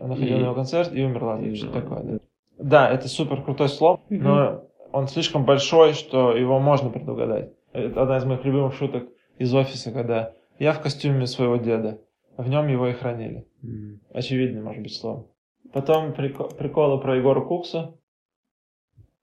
она 0.00 0.14
ходила 0.14 0.36
И- 0.36 0.40
на 0.40 0.44
его 0.44 0.54
концерт 0.54 0.92
и 0.92 1.02
умерла. 1.04 1.38
и 1.40 1.54
что 1.54 1.66
умерла, 1.68 1.80
такое, 1.82 2.02
да. 2.02 2.18
Да, 2.58 2.90
это 2.90 3.08
супер 3.08 3.42
крутой 3.42 3.68
слом, 3.68 4.00
Мгм. 4.10 4.22
но 4.22 4.64
он 4.92 5.08
слишком 5.08 5.44
большой, 5.44 5.92
что 5.92 6.36
его 6.36 6.60
можно 6.60 6.88
предугадать. 6.90 7.52
Это 7.72 8.02
одна 8.02 8.18
из 8.18 8.24
моих 8.24 8.44
любимых 8.44 8.74
шуток 8.74 9.04
из 9.38 9.52
офиса, 9.54 9.90
когда 9.90 10.32
я 10.58 10.72
в 10.72 10.80
костюме 10.80 11.26
своего 11.26 11.56
деда, 11.56 11.98
в 12.36 12.48
нем 12.48 12.68
его 12.68 12.88
и 12.88 12.92
хранили. 12.92 13.46
М. 13.62 14.00
Очевидный, 14.12 14.62
может 14.62 14.82
быть, 14.82 14.94
слово. 14.94 15.26
Потом 15.72 16.12
прико- 16.12 16.54
приколы 16.54 17.00
про 17.00 17.16
Егора 17.16 17.40
Кукса. 17.40 17.94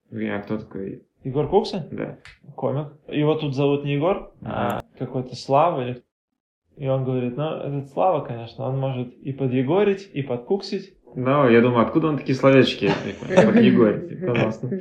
Я 0.10 0.40
кто 0.42 0.58
такой? 0.58 1.04
Егор 1.24 1.48
Кукса? 1.48 1.88
Да. 1.92 2.18
комик. 2.56 2.94
Его 3.08 3.36
тут 3.36 3.56
зовут 3.56 3.84
не 3.86 3.94
Егор, 3.94 4.34
а 4.44 4.82
какой-то 4.98 5.36
Слава. 5.36 5.82
Или... 5.82 6.04
И 6.78 6.88
он 6.88 7.06
говорит, 7.06 7.38
ну, 7.38 7.58
этот 7.58 7.90
Слава, 7.92 8.26
конечно, 8.26 8.66
он 8.66 8.80
может 8.80 9.14
и 9.14 9.32
подъегорить, 9.32 10.10
и 10.14 10.22
подкуксить. 10.22 10.98
Ну, 11.14 11.48
я 11.50 11.62
думаю, 11.62 11.86
откуда 11.86 12.08
он 12.08 12.18
такие 12.18 12.36
словечки? 12.36 12.90
Под 13.20 13.56
Егорь, 13.58 14.26
классно. 14.26 14.80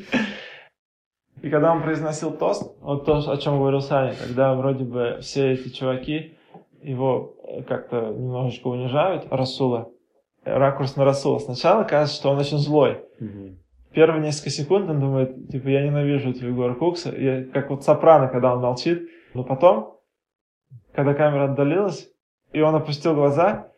И 1.43 1.49
когда 1.49 1.73
он 1.73 1.83
произносил 1.83 2.33
тост, 2.33 2.77
вот 2.81 3.05
то, 3.05 3.19
о 3.19 3.37
чем 3.37 3.59
говорил 3.59 3.81
Саня, 3.81 4.15
когда 4.15 4.55
вроде 4.55 4.85
бы 4.85 5.19
все 5.21 5.53
эти 5.53 5.69
чуваки 5.69 6.37
его 6.83 7.35
как-то 7.67 8.13
немножечко 8.13 8.69
унижают, 8.69 9.27
Расула, 9.31 9.91
ракурс 10.45 10.97
на 10.97 11.05
Расула. 11.05 11.39
Сначала 11.39 11.85
кажется, 11.85 12.17
что 12.17 12.31
он 12.31 12.39
очень 12.39 12.59
злой. 12.59 13.05
Мгм. 13.19 13.59
Первые 13.93 14.23
несколько 14.23 14.51
секунд 14.51 14.89
он 14.89 15.01
думает, 15.01 15.49
типа, 15.49 15.69
я 15.69 15.85
ненавижу 15.85 16.31
этого 16.31 16.49
Егора 16.49 16.75
Кукса. 16.75 17.15
Я, 17.17 17.45
как 17.45 17.71
вот 17.71 17.83
Сопрано, 17.83 18.29
когда 18.29 18.55
он 18.55 18.61
молчит. 18.61 19.09
Но 19.35 19.43
потом, 19.43 19.99
когда 20.93 21.15
камера 21.15 21.51
отдалилась, 21.51 22.09
и 22.53 22.61
он 22.61 22.75
опустил 22.75 23.15
глаза, 23.15 23.71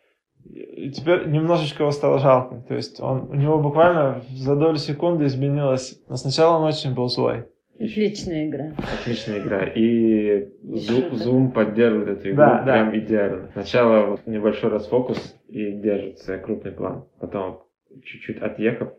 и 0.43 0.91
теперь 0.91 1.27
немножечко 1.27 1.83
его 1.83 1.91
стало 1.91 2.19
жалко. 2.19 2.61
То 2.67 2.75
есть 2.75 2.99
он, 2.99 3.29
у 3.29 3.35
него 3.35 3.59
буквально 3.59 4.21
за 4.29 4.55
долю 4.55 4.77
секунды 4.77 5.25
изменилось. 5.25 5.99
Но 6.07 6.15
сначала 6.15 6.57
он 6.57 6.63
очень 6.63 6.93
был 6.93 7.07
злой. 7.07 7.45
Отличная 7.79 8.47
игра. 8.47 8.73
Отличная 9.01 9.39
игра. 9.39 9.65
И. 9.65 10.47
Zoom 10.63 11.51
поддерживает 11.51 12.19
эту 12.19 12.29
игру 12.29 12.37
Да, 12.37 12.63
да. 12.63 12.73
прям 12.73 12.97
идеально. 12.97 13.49
Сначала 13.53 14.05
вот 14.11 14.27
небольшой 14.27 14.69
расфокус 14.69 15.35
и 15.47 15.71
держится 15.73 16.37
крупный 16.37 16.71
план. 16.71 17.05
Потом, 17.19 17.63
чуть-чуть 18.03 18.37
отъехав, 18.41 18.93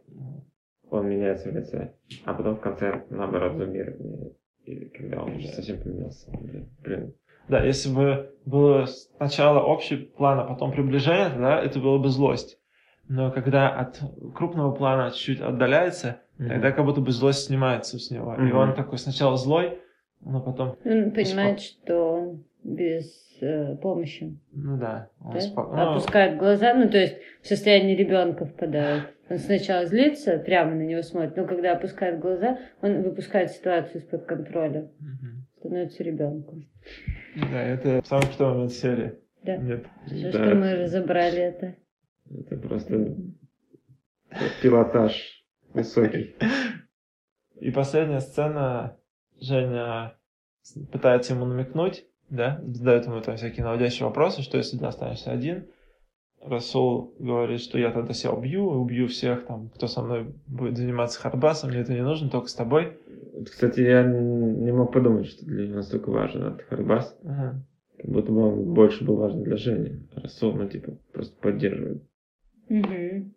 он 0.91 1.09
меняется 1.09 1.51
в 1.51 1.55
лице. 1.57 1.95
А 2.25 2.35
потом 2.35 2.57
в 2.57 2.61
конце, 2.61 3.05
наоборот, 3.11 3.57
зумирование. 3.57 4.33
И 4.65 4.87
когда 4.87 5.23
он 5.23 5.37
уже 5.37 5.49
совсем 5.49 5.81
поменялся. 5.81 6.31
Да, 6.31 6.59
Блин, 6.83 7.15
Да, 7.49 7.65
если 7.65 7.95
бы 7.95 8.31
было 8.45 8.87
сначала 8.87 9.61
общий 9.61 9.97
план, 9.97 10.41
а 10.41 10.45
потом 10.45 10.73
приближение, 10.73 11.31
тогда 11.31 11.63
это 11.63 11.79
было 11.81 11.99
бы 11.99 12.09
злость. 12.09 12.59
Но 13.09 13.31
когда 13.31 13.69
от 13.69 14.01
крупного 14.35 14.73
плана 14.73 15.11
чуть-чуть 15.11 15.41
отдаляется, 15.41 16.23
тогда 16.39 16.73
как 16.73 16.85
будто 16.85 17.01
бы 17.01 17.11
злость 17.13 17.47
снимается 17.47 17.99
с 17.99 18.11
него. 18.11 18.35
И 18.35 18.41
Мгм. 18.41 18.57
он 18.59 18.75
такой 18.75 18.99
сначала 18.99 19.37
злой, 19.37 19.79
но 20.21 20.41
потом, 20.41 20.77
Он 20.85 21.11
понимает, 21.13 21.61
что 21.61 21.97
он 22.15 22.45
без 22.63 23.13
э, 23.41 23.77
помощи. 23.77 24.39
ну 24.53 24.79
да, 24.79 25.11
он 25.21 25.33
да? 25.35 25.39
спо- 25.39 25.69
ну, 25.77 25.91
Опускает 25.93 26.39
глаза, 26.39 26.73
ну 26.75 26.89
то 26.89 26.99
есть 26.99 27.17
в 27.43 27.47
состояние 27.47 27.95
ребенка 27.97 28.47
впадает. 28.47 29.05
Он 29.31 29.39
сначала 29.39 29.87
злится, 29.87 30.39
прямо 30.39 30.75
на 30.75 30.83
него 30.83 31.03
смотрит, 31.03 31.37
но 31.37 31.47
когда 31.47 31.73
опускает 31.73 32.21
глаза, 32.21 32.59
он 32.83 33.03
выпускает 33.03 33.51
ситуацию 33.51 34.01
из-под 34.03 34.25
контроля, 34.27 34.91
мгм. 35.01 35.47
становится 35.59 36.03
ребенком. 36.03 36.67
Да, 37.37 37.61
это 37.63 38.03
самый 38.07 38.27
крутой 38.29 38.53
момент 38.55 38.73
серии. 38.73 39.13
Да. 39.43 39.57
Нет. 39.57 39.85
Хорошо, 40.07 40.23
Да. 40.33 40.33
что 40.47 40.55
мы 40.55 40.75
разобрали 40.77 41.39
это. 41.39 41.75
это 42.31 42.57
просто 42.57 43.15
пилотаж 44.63 45.34
высокий. 45.75 46.35
И 47.61 47.71
последняя 47.71 48.21
сцена, 48.21 48.97
Женя 49.41 50.17
пытается 50.91 51.35
ему 51.35 51.45
намекнуть, 51.45 52.07
да, 52.31 52.61
задает 52.65 53.07
ему 53.07 53.21
там 53.21 53.37
всякие 53.37 53.65
наводящие 53.65 54.07
вопросы, 54.07 54.43
что 54.43 54.57
если 54.57 54.79
ты 54.79 54.87
останешься 54.87 55.31
один, 55.31 55.67
Расул 56.41 57.15
говорит, 57.19 57.61
что 57.61 57.79
я 57.79 57.91
тогда 57.91 58.13
себя 58.13 58.33
убью, 58.33 58.67
убью 58.67 59.09
всех, 59.09 59.47
там, 59.47 59.71
кто 59.71 59.87
со 59.87 60.03
мной 60.03 60.35
будет 60.47 60.77
заниматься 60.77 61.19
хардбасом, 61.21 61.71
мне 61.71 61.81
это 61.81 61.95
не 61.95 62.03
нужно, 62.03 62.29
только 62.29 62.49
с 62.49 62.55
тобой. 62.55 62.99
Кстати, 63.45 63.81
я 63.81 64.05
не 64.05 64.71
мог 64.71 64.93
подумать, 64.93 65.27
что 65.27 65.45
для 65.47 65.67
него 65.67 65.77
настолько 65.77 66.11
важен 66.11 66.45
этот 66.45 66.63
Хардбас. 66.69 67.19
Ага. 67.25 67.65
Как 67.97 68.11
будто 68.11 68.31
бы 68.31 68.47
он 68.47 68.75
больше 68.75 69.05
был 69.05 69.17
важен 69.17 69.43
для 69.43 69.57
Жени. 69.57 70.07
Расул, 70.15 70.53
ну, 70.53 70.69
типа, 70.69 70.93
просто 71.13 71.35
поддерживает. 71.41 72.03
Мгм. 72.69 73.34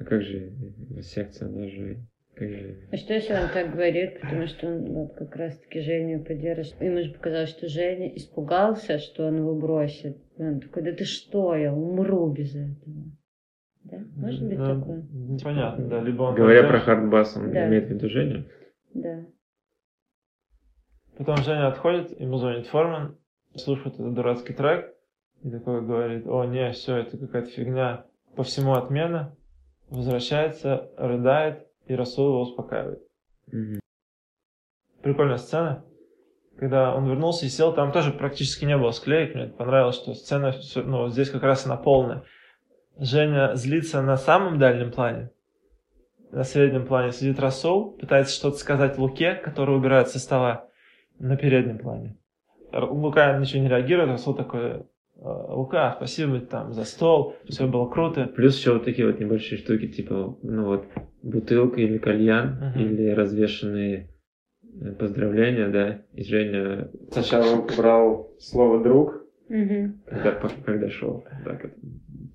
А 0.00 0.04
как 0.04 0.22
же 0.22 0.36
его 0.38 1.02
секция, 1.02 1.48
она 1.48 1.68
же... 1.68 1.98
Как 2.34 2.48
же... 2.48 2.76
А 2.90 2.96
что 2.96 3.12
если 3.12 3.34
он 3.34 3.50
так 3.52 3.72
говорит, 3.72 4.20
потому 4.20 4.46
что 4.46 4.66
он 4.66 4.92
вот 4.92 5.14
как 5.14 5.36
раз-таки 5.36 5.80
Женю 5.80 6.24
поддерживает. 6.24 6.82
Ему 6.82 7.02
же 7.02 7.12
показалось, 7.12 7.50
что 7.50 7.68
Женя 7.68 8.08
испугался, 8.16 8.98
что 8.98 9.26
он 9.26 9.36
его 9.36 9.54
бросит. 9.54 10.16
И 10.38 10.42
он 10.42 10.60
такой, 10.60 10.82
да 10.84 10.92
ты 10.92 11.04
что, 11.04 11.54
я 11.54 11.72
умру 11.74 12.32
без 12.32 12.54
этого. 12.54 12.96
Да? 13.84 13.98
Может 14.16 14.48
быть 14.48 14.58
Ну, 14.58 14.80
такое? 14.80 15.02
Непонятно, 15.12 15.88
да, 15.88 16.00
либо 16.00 16.22
он... 16.22 16.34
Говоря 16.34 16.66
про 16.66 16.80
Хардбас, 16.80 17.36
он 17.36 17.52
Да. 17.52 17.68
имеет 17.68 17.88
в 17.88 17.90
виду 17.90 18.08
Женю. 18.08 18.44
Да. 18.94 19.26
Потом 21.18 21.36
Женя 21.38 21.68
отходит, 21.68 22.18
ему 22.18 22.38
звонит 22.38 22.66
Форман, 22.68 23.18
слушает 23.54 23.94
этот 23.94 24.14
дурацкий 24.14 24.54
трек, 24.54 24.94
и 25.42 25.50
такой 25.50 25.84
говорит, 25.84 26.26
о, 26.26 26.44
не, 26.44 26.70
все, 26.72 26.96
это 26.96 27.18
какая-то 27.18 27.50
фигня, 27.50 28.06
по 28.36 28.42
всему 28.42 28.72
отмена, 28.72 29.36
возвращается, 29.90 30.90
рыдает, 30.96 31.66
и 31.86 31.94
Расул 31.94 32.28
его 32.28 32.40
успокаивает. 32.42 33.02
Мгм. 33.48 33.80
Прикольная 35.02 35.36
сцена. 35.36 35.84
Когда 36.56 36.94
он 36.94 37.08
вернулся 37.08 37.46
и 37.46 37.48
сел, 37.48 37.72
там 37.72 37.90
тоже 37.90 38.12
практически 38.12 38.64
не 38.64 38.76
было 38.76 38.90
склеек. 38.90 39.34
Мне 39.34 39.46
понравилось, 39.46 39.96
что 39.96 40.14
сцена, 40.14 40.54
ну, 40.76 41.08
здесь 41.08 41.30
как 41.30 41.42
раз 41.42 41.64
она 41.66 41.76
полная. 41.76 42.22
Женя 42.98 43.54
злится 43.54 44.02
на 44.02 44.16
самом 44.16 44.58
дальнем 44.58 44.92
плане. 44.92 45.30
На 46.32 46.44
среднем 46.44 46.86
плане 46.86 47.12
сидит 47.12 47.40
Расул, 47.40 47.92
пытается 47.92 48.34
что-то 48.34 48.58
сказать 48.58 48.98
Луке, 48.98 49.34
который 49.34 49.74
убирает 49.74 50.08
со 50.08 50.18
стола 50.18 50.68
на 51.18 51.36
переднем 51.36 51.78
плане. 51.78 52.16
Лука 52.72 53.36
ничего 53.38 53.62
не 53.62 53.68
реагирует, 53.68 54.10
Расул 54.10 54.34
такой, 54.34 54.60
«Э, 54.60 54.82
Лука, 55.22 55.94
спасибо 55.96 56.40
там 56.40 56.72
за 56.72 56.84
стол, 56.84 57.36
все 57.48 57.66
было 57.66 57.86
круто. 57.86 58.24
Плюс 58.34 58.56
еще 58.58 58.72
вот 58.72 58.84
такие 58.84 59.06
вот 59.06 59.20
небольшие 59.20 59.58
штуки, 59.58 59.86
типа, 59.88 60.36
ну 60.42 60.64
вот, 60.64 60.86
бутылка 61.22 61.80
или 61.80 61.98
кальян, 61.98 62.56
Мгм. 62.74 62.80
или 62.84 63.08
развешенные 63.10 64.08
э, 64.80 64.92
поздравления, 64.92 65.68
да. 65.68 65.98
И 66.14 66.24
Женя 66.24 66.88
сначала 67.10 67.56
убрал 67.60 68.30
слово 68.38 68.82
«друг», 68.82 69.24
Мгм. 69.48 70.00
когда, 70.06 70.32
когда 70.64 70.88
шел, 70.88 71.24
так 71.44 71.64
вот, 71.64 71.72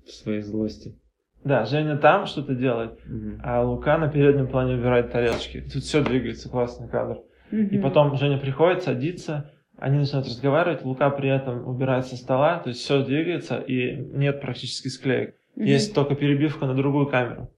в 0.06 0.10
своей 0.10 0.42
злости. 0.42 0.94
Да, 1.42 1.64
Женя 1.64 1.96
там 1.96 2.26
что-то 2.26 2.54
делает, 2.54 3.00
Мгм. 3.06 3.40
а 3.42 3.62
Лука 3.64 3.98
на 3.98 4.08
переднем 4.08 4.46
плане 4.46 4.74
убирает 4.74 5.10
тарелочки. 5.10 5.60
Тут 5.72 5.82
все 5.82 6.04
двигается, 6.04 6.48
классный 6.48 6.88
кадр. 6.88 7.18
И 7.50 7.56
Мгм. 7.56 7.82
потом 7.82 8.16
Женя 8.16 8.38
приходит, 8.38 8.82
садится, 8.82 9.50
они 9.78 9.98
начинают 9.98 10.26
разговаривать, 10.26 10.84
Лука 10.84 11.10
при 11.10 11.28
этом 11.28 11.66
убирает 11.68 12.06
со 12.06 12.16
стола, 12.16 12.58
то 12.60 12.70
есть 12.70 12.80
все 12.80 13.04
двигается, 13.04 13.58
и 13.58 13.96
нет 13.96 14.40
практически 14.40 14.88
склеек. 14.88 15.34
Мгм. 15.54 15.66
Есть 15.66 15.94
только 15.94 16.14
перебивка 16.14 16.66
на 16.66 16.74
другую 16.74 17.06
камеру 17.06 17.50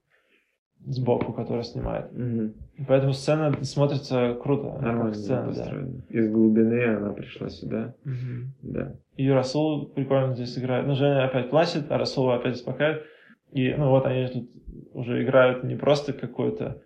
сбоку, 0.85 1.33
которая 1.33 1.63
снимает. 1.63 2.11
И 2.13 2.83
поэтому 2.87 3.11
сцена 3.13 3.53
смотрится 3.63 4.37
круто. 4.41 4.79
Нормально 4.81 5.05
как 5.11 5.15
сцена, 5.15 5.51
да. 5.53 6.17
Из 6.17 6.29
глубины 6.31 6.95
она 6.95 7.11
пришла 7.11 7.49
сюда, 7.49 7.93
Мгм. 8.05 8.53
да. 8.61 8.95
И 9.17 9.29
Расул 9.29 9.87
прикольно 9.89 10.33
здесь 10.35 10.57
играет. 10.57 10.87
Ну, 10.87 10.95
Женя 10.95 11.25
опять 11.25 11.49
плачет, 11.49 11.91
а 11.91 11.97
Расул 11.97 12.31
опять 12.31 12.55
успокаивает. 12.55 13.03
И, 13.51 13.73
ну, 13.73 13.89
вот 13.89 14.05
они 14.05 14.27
тут 14.27 14.49
уже 14.93 15.21
играют 15.23 15.63
не 15.63 15.75
просто 15.75 16.13
какой-то 16.13 16.81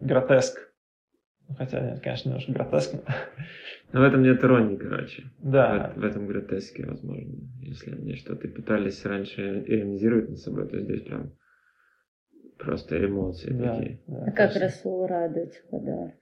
гротеск. 0.00 0.58
Хотя, 1.58 1.80
нет, 1.80 2.00
конечно, 2.00 2.28
немножко 2.28 2.52
гротеск. 2.52 2.94
Но 3.92 4.00
в 4.00 4.02
этом 4.02 4.22
нет 4.22 4.42
иронии, 4.42 4.76
короче. 4.76 5.24
Да, 5.42 5.92
В, 5.94 6.00
в 6.00 6.04
этом 6.04 6.26
гротеске, 6.26 6.84
возможно. 6.86 7.34
Если 7.62 7.92
они 7.92 8.14
что-то 8.16 8.48
пытались 8.48 9.04
раньше 9.04 9.62
иронизировать 9.66 10.28
над 10.28 10.38
собой, 10.38 10.68
то 10.68 10.78
здесь 10.80 11.02
прям 11.02 11.32
просто 12.58 13.04
эмоции 13.04 13.50
да. 13.52 13.74
такие. 13.76 14.00
да, 14.06 14.24
А 14.26 14.30
как. 14.32 14.56
Расул 14.56 15.06
радуется 15.06 15.60
подарок? 15.70 16.12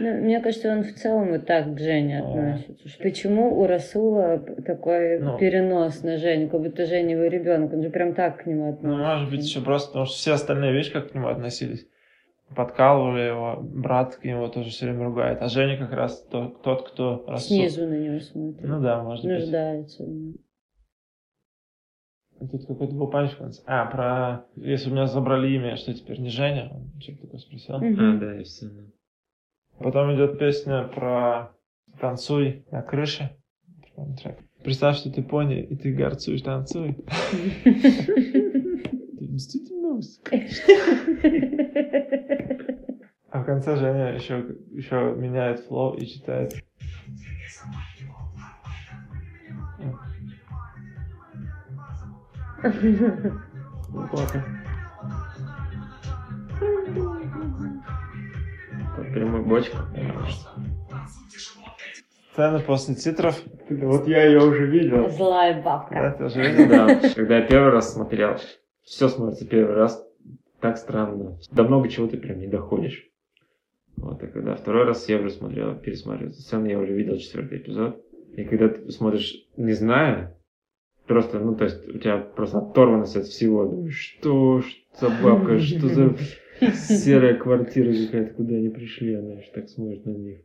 Ну, 0.00 0.14
мне 0.22 0.40
кажется, 0.40 0.70
он 0.70 0.82
в 0.84 0.92
целом 0.94 1.30
вот 1.30 1.46
так 1.46 1.74
к 1.74 1.78
Жене 1.78 2.20
А. 2.20 2.28
относится. 2.28 2.88
Что 2.88 3.02
Почему 3.02 3.58
у 3.60 3.66
Расула 3.66 4.38
такой 4.38 5.18
Ну. 5.18 5.38
перенос 5.38 6.02
на 6.02 6.18
Женю, 6.18 6.48
как 6.50 6.60
будто 6.60 6.84
Женя 6.86 7.12
его 7.16 7.24
ребенок, 7.24 7.72
он 7.72 7.82
же 7.82 7.90
прям 7.90 8.14
так 8.14 8.42
к 8.42 8.46
нему 8.46 8.68
относится. 8.68 8.88
Ну, 8.88 8.96
может 8.98 9.30
быть, 9.30 9.44
еще 9.44 9.60
просто 9.60 9.88
потому, 9.88 10.04
что 10.06 10.14
все 10.14 10.32
остальные, 10.34 10.72
видишь, 10.72 10.90
как 10.92 11.10
к 11.10 11.14
нему 11.14 11.28
относились. 11.28 11.86
Подкалывали 12.56 13.20
его, 13.28 13.58
брат 13.62 14.16
к 14.16 14.24
нему 14.24 14.48
тоже 14.48 14.70
все 14.70 14.86
время 14.86 15.04
ругает. 15.04 15.42
А 15.42 15.48
Женя 15.48 15.76
как 15.76 15.92
раз 15.92 16.22
то- 16.22 16.48
тот, 16.64 16.88
кто 16.90 17.24
Расул. 17.28 17.56
Снизу 17.58 17.86
на 17.86 17.94
него 17.98 18.20
смотрит. 18.20 18.66
Ну 18.66 18.80
да, 18.80 19.02
может 19.02 19.24
быть. 19.24 19.34
Нуждается. 19.40 20.02
в 20.04 20.08
нем. 20.08 20.34
Тут 22.50 22.66
какой-то 22.66 22.94
был 22.94 23.08
панч 23.08 23.32
в 23.32 23.38
конце. 23.38 23.60
А, 23.66 23.84
про... 23.86 24.46
Если 24.56 24.88
у 24.88 24.92
меня 24.92 25.06
забрали 25.06 25.48
имя, 25.56 25.76
что 25.76 25.92
теперь 25.92 26.20
не 26.20 26.30
Женя? 26.30 26.70
Он 26.72 26.88
что-то 27.00 27.22
такое 27.22 27.40
спросил. 27.40 27.74
А, 27.74 27.78
Мгм. 27.78 28.20
да, 28.20 28.40
и 28.40 28.44
все. 28.44 28.66
Потом 29.78 30.14
идет 30.14 30.38
песня 30.38 30.84
про 30.88 31.52
«Танцуй 32.00 32.64
на 32.70 32.82
крыше». 32.82 33.30
Представь, 34.62 34.96
что 34.96 35.10
ты 35.12 35.22
пони, 35.22 35.60
и 35.60 35.76
ты 35.76 35.92
горцуешь, 35.92 36.42
танцуй. 36.42 36.96
Ты 37.64 39.26
действительно 39.26 39.88
музыка. 39.94 40.36
Конце 43.48 43.76
Женя 43.76 44.12
еще, 44.12 44.44
еще 44.72 45.14
меняет 45.16 45.60
флоу 45.60 45.94
и 45.96 46.04
читает. 46.04 46.52
Неплохо. 53.88 54.44
Под 58.96 59.12
прямой 59.14 59.42
бочку. 59.44 59.78
Сцена 62.32 62.60
после 62.60 62.96
титров. 62.96 63.40
Вот 63.70 64.06
я 64.06 64.24
ее 64.26 64.40
уже 64.40 64.66
видел. 64.66 65.08
Злая 65.08 65.54
Да, 65.54 65.62
бабка. 65.62 66.14
ты 66.18 66.24
уже 66.26 66.42
видел? 66.52 66.68
Да, 66.68 67.00
когда 67.14 67.38
я 67.38 67.46
первый 67.46 67.70
раз 67.72 67.94
смотрел, 67.94 68.36
все 68.82 69.08
смотрится 69.08 69.46
первый 69.46 69.74
раз 69.74 70.04
так 70.60 70.76
странно. 70.76 71.38
До 71.50 71.62
много 71.64 71.88
чего 71.88 72.06
ты 72.08 72.18
прям 72.18 72.40
не 72.40 72.46
доходишь. 72.46 73.08
Вот, 74.00 74.22
и 74.22 74.26
когда 74.26 74.54
второй 74.54 74.84
раз 74.84 75.08
я 75.08 75.18
уже 75.18 75.30
смотрел, 75.30 75.74
пересматривал 75.76 76.30
эту 76.32 76.40
сцену, 76.40 76.66
я 76.66 76.78
уже 76.78 76.92
видел 76.92 77.16
четвертый 77.18 77.58
эпизод. 77.58 78.04
И 78.36 78.44
когда 78.44 78.68
ты 78.68 78.90
смотришь, 78.90 79.46
не 79.56 79.72
зная, 79.72 80.36
просто, 81.06 81.40
ну, 81.40 81.56
то 81.56 81.64
есть 81.64 81.88
у 81.88 81.98
тебя 81.98 82.18
просто 82.18 82.58
оторванность 82.58 83.16
от 83.16 83.24
всего. 83.24 83.64
Думаешь, 83.64 84.16
что, 84.18 84.62
что 84.62 85.08
за 85.08 85.22
бабка, 85.22 85.58
что 85.58 85.88
за 85.88 86.16
серая 86.74 87.34
квартира 87.34 87.92
какая-то, 88.06 88.34
куда 88.34 88.54
они 88.54 88.68
пришли, 88.68 89.14
она 89.14 89.40
же 89.40 89.50
так 89.52 89.68
смотрит 89.68 90.06
на 90.06 90.10
них, 90.10 90.40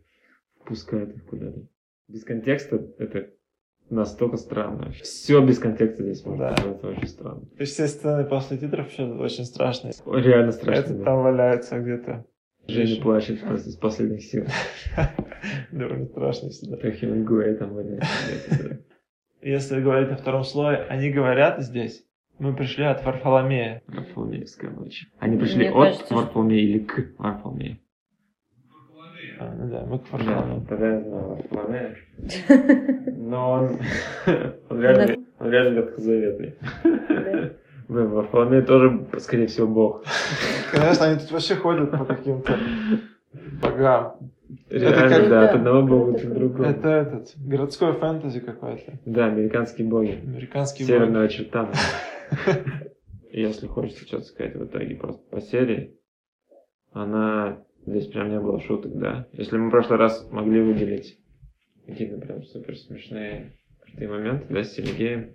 впускает 0.61 1.15
их 1.15 1.25
куда-то. 1.25 1.61
Без 2.07 2.23
контекста 2.23 2.83
это 2.97 3.29
настолько 3.89 4.37
странно. 4.37 4.91
Все 5.01 5.45
без 5.45 5.59
контекста 5.59 6.03
здесь 6.03 6.25
может 6.25 6.39
Да. 6.39 6.49
показаться 6.55 6.87
очень 6.87 7.07
странно. 7.07 7.41
То 7.41 7.61
есть 7.61 7.73
все 7.73 7.87
сцены 7.87 8.25
после 8.25 8.57
титров 8.57 8.91
еще 8.91 9.03
очень 9.03 9.45
страшные. 9.45 9.93
Реально 10.05 10.51
страшно. 10.51 10.81
Это 10.81 10.93
да. 10.95 11.03
там 11.03 11.23
валяется 11.23 11.79
где-то. 11.79 12.25
Женя 12.67 13.01
плачет 13.01 13.41
просто 13.41 13.69
из 13.69 13.75
последних 13.75 14.23
сил. 14.23 14.45
Довольно 15.71 16.05
страшно 16.05 16.49
всегда. 16.49 16.77
Как 16.77 16.95
Хемингуэй 16.95 17.55
там. 17.55 17.77
Если 19.41 19.81
говорить 19.81 20.09
о 20.09 20.15
втором 20.15 20.43
слое, 20.43 20.77
они 20.89 21.09
говорят 21.11 21.61
здесь, 21.61 22.05
мы 22.39 22.55
пришли 22.55 22.85
от 22.85 23.03
Варфоломея. 23.03 23.81
Варфоломеевская 23.87 24.71
ночь. 24.71 25.07
Они 25.19 25.37
пришли 25.37 25.57
Мне 25.57 25.69
от 25.69 25.75
кажется, 25.75 26.15
Варфоломея 26.15 26.61
или 26.61 26.79
к 26.79 27.13
Варфоломею? 27.17 27.77
А, 29.39 29.53
ну 29.55 29.69
да, 29.69 29.85
мы 29.85 29.99
к 29.99 30.03
Да, 30.03 30.17
Варфоломею. 30.17 30.65
тогда 30.67 30.93
я 30.93 31.01
знаю 31.01 31.27
Варфоломея. 31.27 31.95
Но 33.17 33.51
он, 33.51 33.79
он 34.69 34.81
реально, 34.81 35.25
он 35.39 35.51
реально 35.51 35.79
ветхозаветный. 35.79 36.55
Блин, 37.87 38.09
Варфоломей 38.09 38.61
тоже, 38.61 39.07
скорее 39.19 39.47
всего, 39.47 39.67
бог. 39.67 40.03
Конечно, 40.71 41.05
они 41.05 41.19
тут 41.19 41.31
вообще 41.31 41.55
ходят 41.55 41.91
по 41.91 42.05
каким-то 42.05 42.57
богам. 43.61 44.15
Реально, 44.69 45.09
как- 45.09 45.29
да, 45.29 45.43
от 45.45 45.51
Да, 45.51 45.51
одного 45.53 45.81
бога 45.87 46.17
это 46.17 46.27
к 46.27 46.33
другому. 46.33 46.63
Это 46.69 46.89
этот, 46.89 47.33
городской 47.37 47.93
фэнтези 47.93 48.39
какой-то. 48.39 48.99
Да, 49.05 49.25
американские 49.27 49.87
боги. 49.87 50.19
Американский 50.23 50.83
Северного 50.83 51.27
чертана. 51.27 51.71
Если 53.31 53.67
хочется 53.67 54.05
что-то 54.05 54.25
сказать 54.25 54.55
в 54.55 54.65
итоге 54.65 54.95
просто 54.95 55.21
по 55.29 55.41
серии, 55.41 55.95
она... 56.91 57.63
Здесь 57.85 58.07
прям 58.07 58.29
не 58.29 58.39
было 58.39 58.61
шуток, 58.61 58.97
да. 58.97 59.27
Если 59.33 59.57
мы 59.57 59.67
в 59.67 59.71
прошлый 59.71 59.99
раз 59.99 60.25
могли 60.31 60.61
выделить 60.61 61.17
какие-то 61.85 62.17
прям 62.17 62.43
супер 62.43 62.77
смешные 62.77 63.51
крутые 63.81 64.07
моменты, 64.09 64.45
да, 64.53 64.63
с 64.63 64.71
Сергеем. 64.71 65.31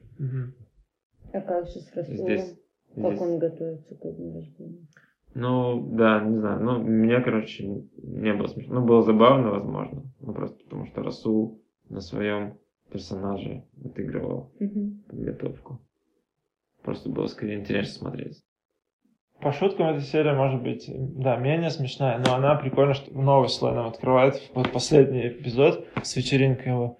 А 1.32 1.40
как 1.40 1.66
же 1.68 1.80
с 1.80 1.94
Расулом? 1.94 2.16
здесь... 2.16 2.54
Как 2.94 3.06
здесь- 3.06 3.20
он 3.20 3.38
готовится 3.38 3.94
к 3.94 4.16
дню 4.16 4.34
рождения? 4.34 4.86
Ну, 5.34 5.80
да, 5.96 6.20
не 6.24 6.38
знаю. 6.38 6.60
Ну, 6.64 6.78
мне, 6.82 7.20
короче, 7.20 7.64
не 8.02 8.32
было 8.32 8.46
смешно. 8.48 8.80
Ну, 8.80 8.86
было 8.86 9.02
забавно, 9.02 9.50
возможно. 9.50 10.02
Ну, 10.20 10.32
просто 10.32 10.58
потому 10.64 10.86
что 10.86 11.02
Расул 11.02 11.62
на 11.90 12.00
своем 12.00 12.58
персонаже 12.90 13.64
отыгрывал 13.84 14.50
Мгм. 14.58 15.04
подготовку. 15.08 15.80
Просто 16.82 17.10
было 17.10 17.26
скорее 17.26 17.58
интересно 17.60 17.92
смотреть. 17.98 18.42
По 19.40 19.52
шуткам 19.52 19.88
эта 19.88 20.00
серия 20.00 20.32
может 20.32 20.62
быть, 20.62 20.90
да, 20.92 21.36
менее 21.36 21.70
смешная, 21.70 22.18
но 22.18 22.34
она 22.34 22.56
прикольно, 22.56 22.94
что 22.94 23.12
новый 23.16 23.48
слой 23.48 23.72
нам 23.74 23.86
открывает. 23.86 24.40
Вот 24.54 24.72
последний 24.72 25.28
эпизод 25.28 25.86
с 26.02 26.16
вечеринкой 26.16 26.72
его, 26.72 26.98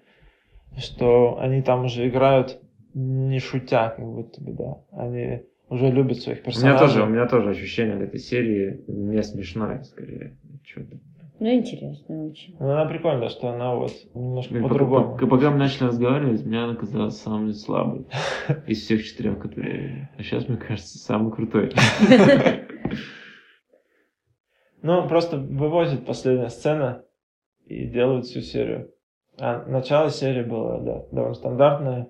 что 0.77 1.37
они 1.39 1.61
там 1.61 1.85
уже 1.85 2.07
играют 2.07 2.61
не 2.93 3.39
шутя, 3.39 3.89
как 3.95 4.05
будто 4.05 4.41
бы, 4.41 4.53
да. 4.53 4.77
Они 4.91 5.41
уже 5.69 5.91
любят 5.91 6.17
своих 6.17 6.39
У 6.39 6.41
меня, 6.41 6.45
персонажей. 6.51 6.79
тоже, 6.87 7.03
у 7.03 7.05
меня 7.07 7.27
тоже 7.27 7.49
ощущение 7.51 7.95
от 7.95 8.01
этой 8.01 8.19
серии 8.19 8.83
не 8.87 9.21
смешное, 9.23 9.83
скорее. 9.83 10.37
Что-то. 10.65 10.97
Ну, 11.39 11.53
интересно 11.53 12.25
очень. 12.25 12.57
Но 12.59 12.71
она 12.73 12.85
прикольная, 12.85 13.29
что 13.29 13.47
она 13.49 13.73
вот 13.73 13.93
немножко 14.13 14.51
Блин, 14.51 14.63
по-другому. 14.67 15.13
пока, 15.13 15.25
пока 15.27 15.51
мы 15.51 15.57
начали 15.57 15.87
разговаривать, 15.87 16.45
мне 16.45 16.59
она 16.59 16.75
казалась 16.75 17.17
самой 17.17 17.53
слабой 17.53 18.07
из 18.67 18.81
всех 18.83 19.05
четырех, 19.05 19.39
которые. 19.39 20.09
А 20.17 20.23
сейчас, 20.23 20.49
мне 20.49 20.57
кажется, 20.57 20.97
самый 20.97 21.31
крутой. 21.31 21.71
Ну, 24.81 25.05
просто 25.09 25.37
вывозит 25.37 26.05
последняя 26.05 26.47
сцена 26.49 27.03
и 27.65 27.85
делают 27.85 28.25
всю 28.25 28.39
серию. 28.39 28.91
А 29.37 29.65
начало 29.65 30.09
серии 30.09 30.43
было, 30.43 30.79
да, 30.79 31.03
довольно 31.11 31.35
стандартное. 31.35 32.07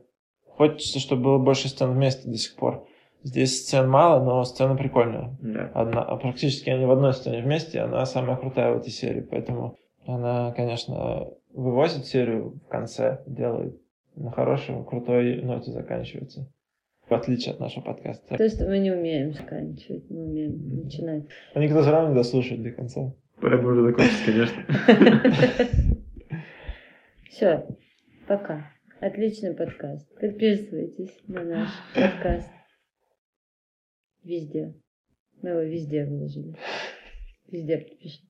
Хочется, 0.60 1.00
чтобы 1.00 1.24
было 1.24 1.38
больше 1.38 1.69
сцен 1.69 1.93
вместе 1.93 2.30
до 2.30 2.36
сих 2.36 2.58
пор. 2.58 2.86
Здесь 3.24 3.62
сцен 3.62 3.89
мало, 3.89 4.22
но 4.22 4.43
сцена 4.43 4.76
прикольная. 4.76 5.38
Да. 5.41 5.72
Одна, 5.74 6.04
а 6.04 6.17
практически 6.17 6.69
они 6.69 6.86
в 6.86 6.91
одной 6.91 7.13
сцене 7.13 7.41
вместе, 7.41 7.78
и 7.78 7.82
она 7.82 8.06
самая 8.06 8.36
крутая 8.36 8.74
в 8.74 8.80
этой 8.80 8.89
серии. 8.89 9.22
Поэтому 9.22 9.78
она, 10.06 10.52
конечно, 10.52 11.30
вывозит 11.54 12.08
серию 12.08 12.60
в 12.65 12.67
конце, 12.67 13.24
делает 13.26 13.80
на 14.17 14.32
хорошей, 14.32 14.84
крутой 14.84 15.41
ноте 15.43 15.72
заканчивается. 15.72 16.52
В 17.08 17.13
отличие 17.13 17.54
от 17.54 17.62
нашего 17.62 17.86
подкаста. 17.86 18.36
То 18.36 18.43
есть 18.43 18.60
мы 18.60 18.80
не 18.80 18.91
умеем 18.91 19.32
заканчивать, 19.32 20.10
мы 20.10 20.26
умеем 20.26 20.84
начинать. 20.84 21.24
А 21.54 21.60
никто 21.60 21.82
все 21.82 21.91
равно 21.91 22.10
не 22.10 22.15
дослушает 22.15 22.62
до 22.63 22.72
конца. 22.72 23.13
Пора 23.39 23.60
бы 23.60 23.72
уже 23.72 23.84
закончить, 23.84 24.26
конечно. 24.26 24.65
Все, 27.30 27.65
пока. 28.28 28.74
Отличный 29.02 29.56
подкаст. 29.56 30.14
Подписывайтесь 30.20 31.18
на 31.28 31.42
наш 31.46 31.70
подкаст. 31.96 32.50
Везде. 34.24 34.76
Мы 35.42 35.52
его 35.52 35.62
везде 35.62 36.04
выложили. 36.04 36.58
Везде 37.48 37.78
подпишитесь. 37.78 38.29